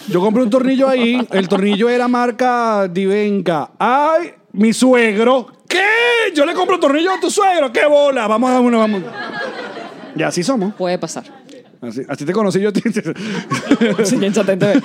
[0.08, 1.20] Yo compré un tornillo ahí.
[1.30, 3.70] El tornillo era marca Divenca.
[3.78, 5.57] Ay, mi suegro.
[5.68, 5.84] ¿Qué?
[6.34, 7.70] Yo le compro un tornillo a tu suegro.
[7.72, 8.26] ¡Qué bola!
[8.26, 9.02] Vamos a uno, vamos.
[10.16, 10.74] Y así somos.
[10.74, 11.24] Puede pasar.
[11.80, 12.72] Así, así te conocí yo.
[12.72, 12.92] Chatén
[14.58, 14.82] TV.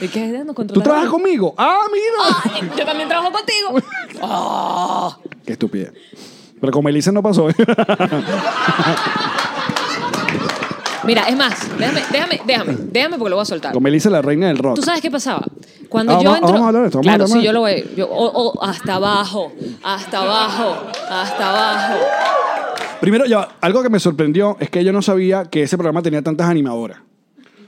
[0.00, 0.44] ¿Y qué?
[0.44, 1.54] Nos ¿Tú trabajas conmigo?
[1.58, 2.40] Ah, mira.
[2.44, 3.82] Ay, yo también trabajo contigo.
[4.22, 5.18] Ah.
[5.44, 5.92] Qué estupidez.
[6.60, 7.48] Pero con Melissa no pasó.
[11.10, 13.72] Mira, es más, déjame, déjame, déjame, déjame porque lo voy a soltar.
[13.72, 14.76] con Melissa la reina del rock.
[14.76, 15.44] ¿Tú sabes qué pasaba?
[15.88, 16.52] Cuando Ah, yo vamos- entro...
[16.52, 17.44] vamos a hablar de esto, vamos a claro, hablar sí, más.
[17.44, 17.84] yo lo voy...
[17.96, 19.52] Yo, o- o hasta abajo,
[19.82, 21.94] hasta abajo, hasta abajo.
[23.00, 26.22] Primero, ya, algo que me sorprendió es que yo no sabía que ese programa tenía
[26.22, 26.98] tantas animadoras.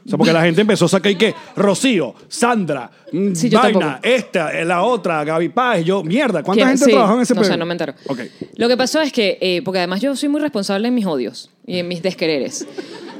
[0.04, 3.58] O sea, porque la gente empezó a sacar y que Rocío, Sandra, mm, Sí, yo
[3.60, 4.00] Vaina, tampoco.
[4.02, 6.68] esta, eh, la otra, Gaby Paz, yo, mierda, ¿cuánta ¿Quién?
[6.76, 7.58] gente Sí, trabajó en ese No programa?
[7.58, 7.94] no me entero.
[8.08, 8.20] Ok.
[8.56, 11.50] Lo que pasó es que, eh, porque además yo soy muy responsable en mis odios
[11.66, 12.66] y en mis desquereres.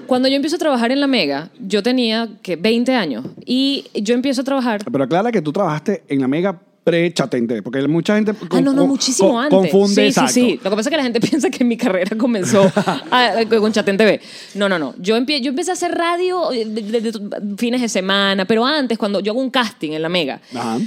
[0.06, 4.14] Cuando yo empiezo a trabajar en la Mega, yo tenía que 20 años y yo
[4.14, 8.32] empiezo a trabajar Pero aclara que tú trabajaste en la mega pre-chatente, porque mucha gente
[8.50, 9.58] Ah, no, no, con- muchísimo con- antes.
[9.70, 10.32] confunde, sí, exacto.
[10.32, 10.60] sí, sí.
[10.64, 12.70] Lo que pasa es que la gente piensa que mi carrera comenzó
[13.10, 14.20] a- con Chatén TV.
[14.54, 14.94] No, no, no.
[14.98, 17.20] Yo, empie- yo empecé a hacer radio de, de- de
[17.56, 20.78] fines de semana, pero antes, cuando yo hago un casting en la Mega, Ajá.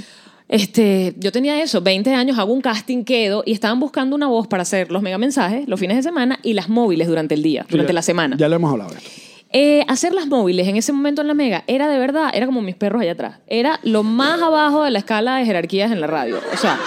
[0.48, 4.46] Este, yo tenía eso, 20 años, hago un casting, quedo, y estaban buscando una voz
[4.46, 7.66] para hacer los mega mensajes los fines de semana y las móviles durante el día,
[7.68, 8.36] durante la semana.
[8.38, 9.10] Ya lo hemos hablado esto.
[9.52, 12.62] Eh, hacer las móviles en ese momento en la Mega era de verdad, era como
[12.62, 13.38] mis perros allá atrás.
[13.46, 16.40] Era lo más abajo de la escala de jerarquías en la radio.
[16.52, 16.78] O sea,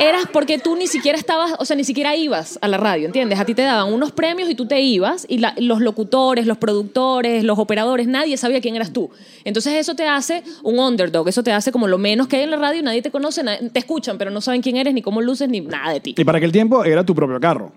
[0.00, 3.38] eras porque tú ni siquiera estabas, o sea, ni siquiera ibas a la radio, ¿entiendes?
[3.40, 6.58] A ti te daban unos premios y tú te ibas y la- los locutores, los
[6.58, 9.10] productores, los operadores, nadie sabía quién eras tú.
[9.44, 12.50] Entonces eso te hace un underdog, eso te hace como lo menos que hay en
[12.50, 13.42] la radio, nadie te conoce,
[13.72, 16.14] te escuchan, pero no saben quién eres, ni cómo luces, ni nada de ti.
[16.16, 17.72] Y para aquel tiempo era tu propio carro.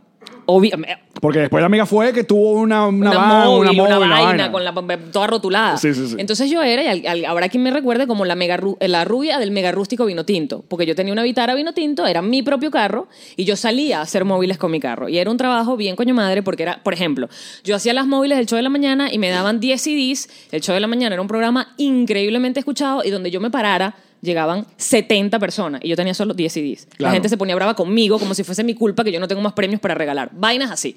[1.22, 4.22] Porque después la amiga fue que tuvo una, una, una, van, móvil, una, móvil, una
[4.26, 4.74] vaina, con la
[5.12, 5.78] toda rotulada.
[5.78, 6.16] Sí, sí, sí.
[6.18, 9.38] Entonces yo era, y al- al- habrá quien me recuerde como la, mega, la rubia
[9.38, 12.72] del mega rústico vino tinto, porque yo tenía una Vitara vino tinto, era mi propio
[12.72, 15.10] carro, y yo salía a hacer móviles con mi carro.
[15.10, 17.30] Y era un trabajo bien coño madre, porque era, por ejemplo,
[17.64, 20.30] yo hacía las móviles del show de la mañana y me daban 10 CDs.
[20.52, 23.96] El show de la mañana era un programa increíblemente escuchado y donde yo me parara.
[24.22, 26.88] Llegaban 70 personas y yo tenía solo 10 CDs.
[26.92, 27.14] La Claro.
[27.14, 29.54] gente se ponía brava conmigo como si fuese mi culpa que yo no tengo más
[29.54, 30.30] premios para regalar.
[30.34, 30.96] Vainas así.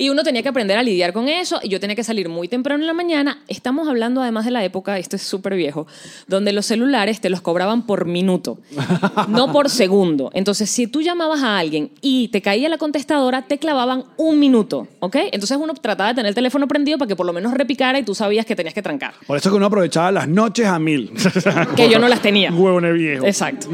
[0.00, 2.46] Y uno tenía que aprender a lidiar con eso y yo tenía que salir muy
[2.46, 3.42] temprano en la mañana.
[3.48, 5.88] Estamos hablando además de la época, esto es súper viejo,
[6.28, 8.58] donde los celulares te los cobraban por minuto,
[9.28, 10.30] no por segundo.
[10.34, 14.86] Entonces, si tú llamabas a alguien y te caía la contestadora, te clavaban un minuto,
[15.00, 15.16] ¿ok?
[15.32, 18.04] Entonces uno trataba de tener el teléfono prendido para que por lo menos repicara y
[18.04, 19.14] tú sabías que tenías que trancar.
[19.26, 21.10] Por eso que uno aprovechaba las noches a mil.
[21.76, 22.52] Que yo no las tenía.
[22.52, 23.26] Huevone viejo.
[23.26, 23.68] Exacto.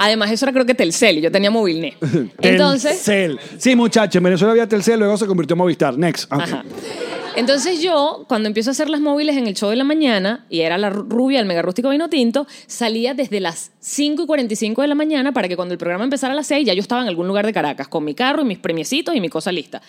[0.00, 1.94] Además, eso era creo que Telcel y yo tenía Movilnet.
[2.40, 2.92] Entonces...
[3.02, 3.38] Telcel.
[3.58, 5.96] Sí, muchachos, en Venezuela había Telcel, luego se convirtió Movistar.
[5.98, 6.30] Next.
[6.32, 6.64] Ajá.
[7.36, 10.60] Entonces yo, cuando empiezo a hacer las móviles en el show de la mañana, y
[10.60, 14.82] era la ru- rubia del mega rústico vino tinto, salía desde las 5 y 45
[14.82, 17.02] de la mañana para que cuando el programa empezara a las 6 ya yo estaba
[17.02, 19.80] en algún lugar de Caracas con mi carro y mis premiecitos y mi cosa lista.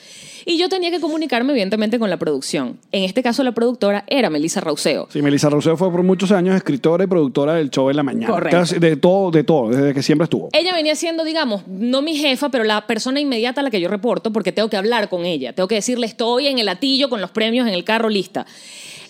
[0.45, 2.79] Y yo tenía que comunicarme evidentemente con la producción.
[2.91, 5.07] En este caso la productora era Melissa Rauseo.
[5.11, 8.27] Sí, Melissa Rousseau fue por muchos años escritora y productora del show de la mañana.
[8.33, 8.57] Correcto.
[8.57, 10.49] Casi de todo, de todo, desde que siempre estuvo.
[10.53, 13.89] Ella venía siendo, digamos, no mi jefa, pero la persona inmediata a la que yo
[13.89, 15.53] reporto porque tengo que hablar con ella.
[15.53, 18.45] Tengo que decirle, estoy en el latillo con los premios en el carro lista.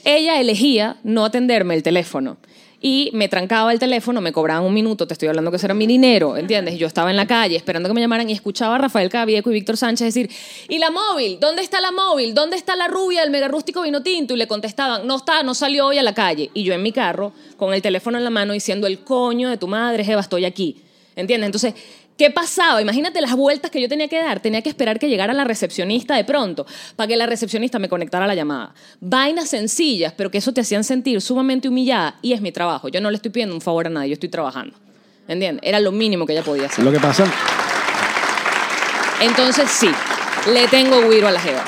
[0.03, 2.37] Ella elegía no atenderme el teléfono.
[2.83, 5.75] Y me trancaba el teléfono, me cobraban un minuto, te estoy hablando que eso era
[5.75, 6.79] mi dinero, ¿entiendes?
[6.79, 9.53] Yo estaba en la calle esperando que me llamaran y escuchaba a Rafael Cavieco y
[9.53, 10.31] Víctor Sánchez decir,
[10.67, 11.39] ¿y la móvil?
[11.39, 12.33] ¿Dónde está la móvil?
[12.33, 14.33] ¿Dónde está la rubia del mega rústico vino tinto?
[14.33, 16.49] Y le contestaban, no está, no salió hoy a la calle.
[16.55, 19.57] Y yo en mi carro, con el teléfono en la mano, diciendo, el coño de
[19.57, 20.77] tu madre, Jeva, estoy aquí.
[21.15, 21.45] ¿Entiendes?
[21.45, 21.75] Entonces,
[22.21, 22.79] ¿qué pasaba?
[22.79, 24.39] Imagínate las vueltas que yo tenía que dar.
[24.39, 28.27] Tenía que esperar que llegara la recepcionista de pronto para que la recepcionista me conectara
[28.27, 28.75] la llamada.
[28.99, 32.89] Vainas sencillas, pero que eso te hacían sentir sumamente humillada y es mi trabajo.
[32.89, 34.75] Yo no le estoy pidiendo un favor a nadie, yo estoy trabajando.
[35.27, 35.67] ¿Entiendes?
[35.67, 36.85] Era lo mínimo que ella podía hacer.
[36.85, 37.25] Lo que pasa,
[39.19, 39.89] Entonces, sí,
[40.53, 41.65] le tengo guiro a la jeva.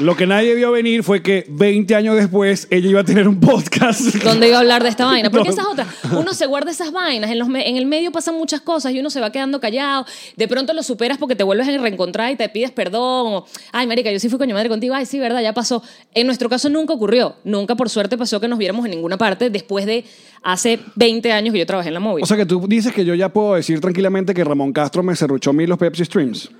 [0.00, 3.38] Lo que nadie vio venir fue que 20 años después ella iba a tener un
[3.40, 4.00] podcast.
[4.24, 5.30] ¿Dónde iba a hablar de esta vaina?
[5.30, 5.52] Porque No.
[5.54, 5.86] esa es otra.
[6.18, 7.30] Uno se guarda esas vainas.
[7.30, 10.06] En, los me- en el medio pasan muchas cosas y uno se va quedando callado.
[10.36, 13.00] De pronto lo superas porque te vuelves a reencontrar y te pides perdón.
[13.34, 14.94] O, Ay, marica, yo sí fui coño madre contigo.
[14.94, 15.82] Ay, sí, verdad, ya pasó.
[16.14, 17.36] En nuestro caso nunca ocurrió.
[17.44, 20.04] Nunca, por suerte, pasó que nos viéramos en ninguna parte después de
[20.42, 22.24] hace 20 años que yo trabajé en la móvil.
[22.24, 25.14] O sea que tú dices que yo ya puedo decir tranquilamente que Ramón Castro me
[25.14, 26.50] cerruchó a mí los Pepsi Streams.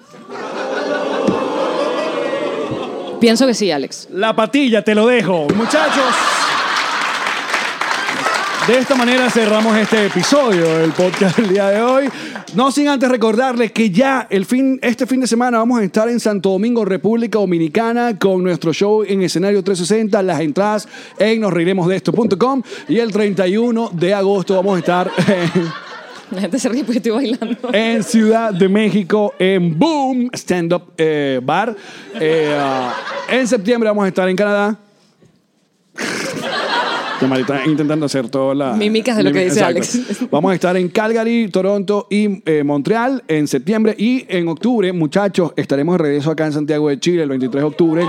[3.20, 4.08] Pienso que sí, Alex.
[4.12, 5.46] La patilla, te lo dejo.
[5.54, 6.14] Muchachos.
[8.66, 12.08] De esta manera cerramos este episodio del podcast del día de hoy.
[12.54, 16.08] No sin antes recordarles que ya el fin, este fin de semana vamos a estar
[16.08, 20.22] en Santo Domingo, República Dominicana, con nuestro show en escenario 360.
[20.22, 22.62] Las entradas en nosreiremosdeesto.com.
[22.88, 25.89] Y el 31 de agosto vamos a estar en
[26.34, 27.56] La gente se ríe porque estoy bailando.
[27.72, 31.76] en Ciudad de México, en Boom Stand Up eh, Bar.
[32.18, 32.94] Eh, ah,
[33.30, 34.78] en septiembre vamos a estar en Canadá.
[37.18, 38.76] Que está intentando hacer todas las...
[38.78, 40.26] Mímicas de lo que dice Alex.
[40.30, 43.94] Vamos a estar en Calgary, Toronto y eh, Montreal en septiembre.
[43.98, 47.66] Y en octubre, muchachos, estaremos de regreso acá en Santiago de Chile el 23 de
[47.66, 48.08] octubre.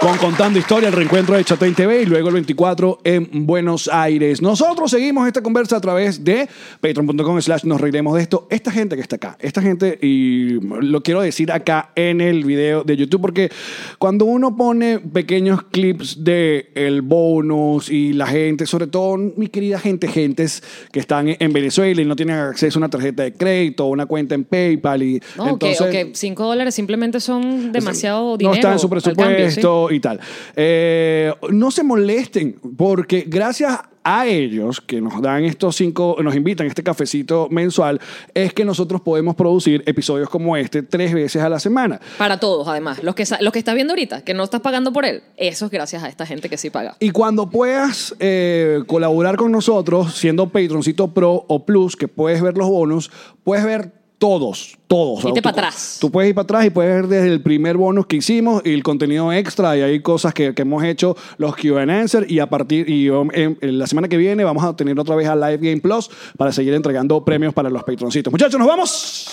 [0.00, 4.40] Con Contando Historia, el reencuentro de Chatein TV y luego el 24 en Buenos Aires.
[4.40, 6.48] Nosotros seguimos esta conversa a través de
[6.80, 8.46] patreon.com slash nos reiremos de esto.
[8.48, 12.82] Esta gente que está acá, esta gente, y lo quiero decir acá en el video
[12.82, 13.50] de YouTube, porque
[13.98, 19.78] cuando uno pone pequeños clips de el bonus y la gente, sobre todo mi querida
[19.78, 23.84] gente, gentes que están en Venezuela y no tienen acceso a una tarjeta de crédito,
[23.84, 28.38] una cuenta en PayPal y No, o que- o que 5 dólares simplemente son demasiado
[28.38, 28.54] dinero.
[28.54, 30.20] no está en su presupuesto y tal.
[30.56, 36.66] Eh, no se molesten, porque gracias a ellos que nos dan estos cinco, nos invitan
[36.66, 38.00] este cafecito mensual,
[38.32, 42.00] es que nosotros podemos producir episodios como este tres veces a la semana.
[42.18, 43.02] Para todos, además.
[43.02, 45.70] Los que, los que estás viendo ahorita, que no estás pagando por él, eso es
[45.70, 46.96] gracias a esta gente que sí paga.
[46.98, 52.56] Y cuando puedas eh, colaborar con nosotros, siendo Patroncito Pro o Plus, que puedes ver
[52.56, 53.10] los bonos,
[53.44, 55.24] puedes ver todos, todos.
[55.24, 55.96] Irte para atrás.
[56.00, 58.72] Tú puedes ir para atrás y puedes ver desde el primer bonus que hicimos y
[58.74, 59.76] el contenido extra.
[59.76, 62.30] Y hay cosas que, que hemos hecho, los Q&A answer.
[62.30, 65.16] Y a partir, y um, en- en la semana que viene vamos a tener otra
[65.16, 68.30] vez a Live Game Plus para seguir entregando premios para los Patroncitos.
[68.30, 69.26] Muchachos, nos vamos.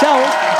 [0.00, 0.59] Chao.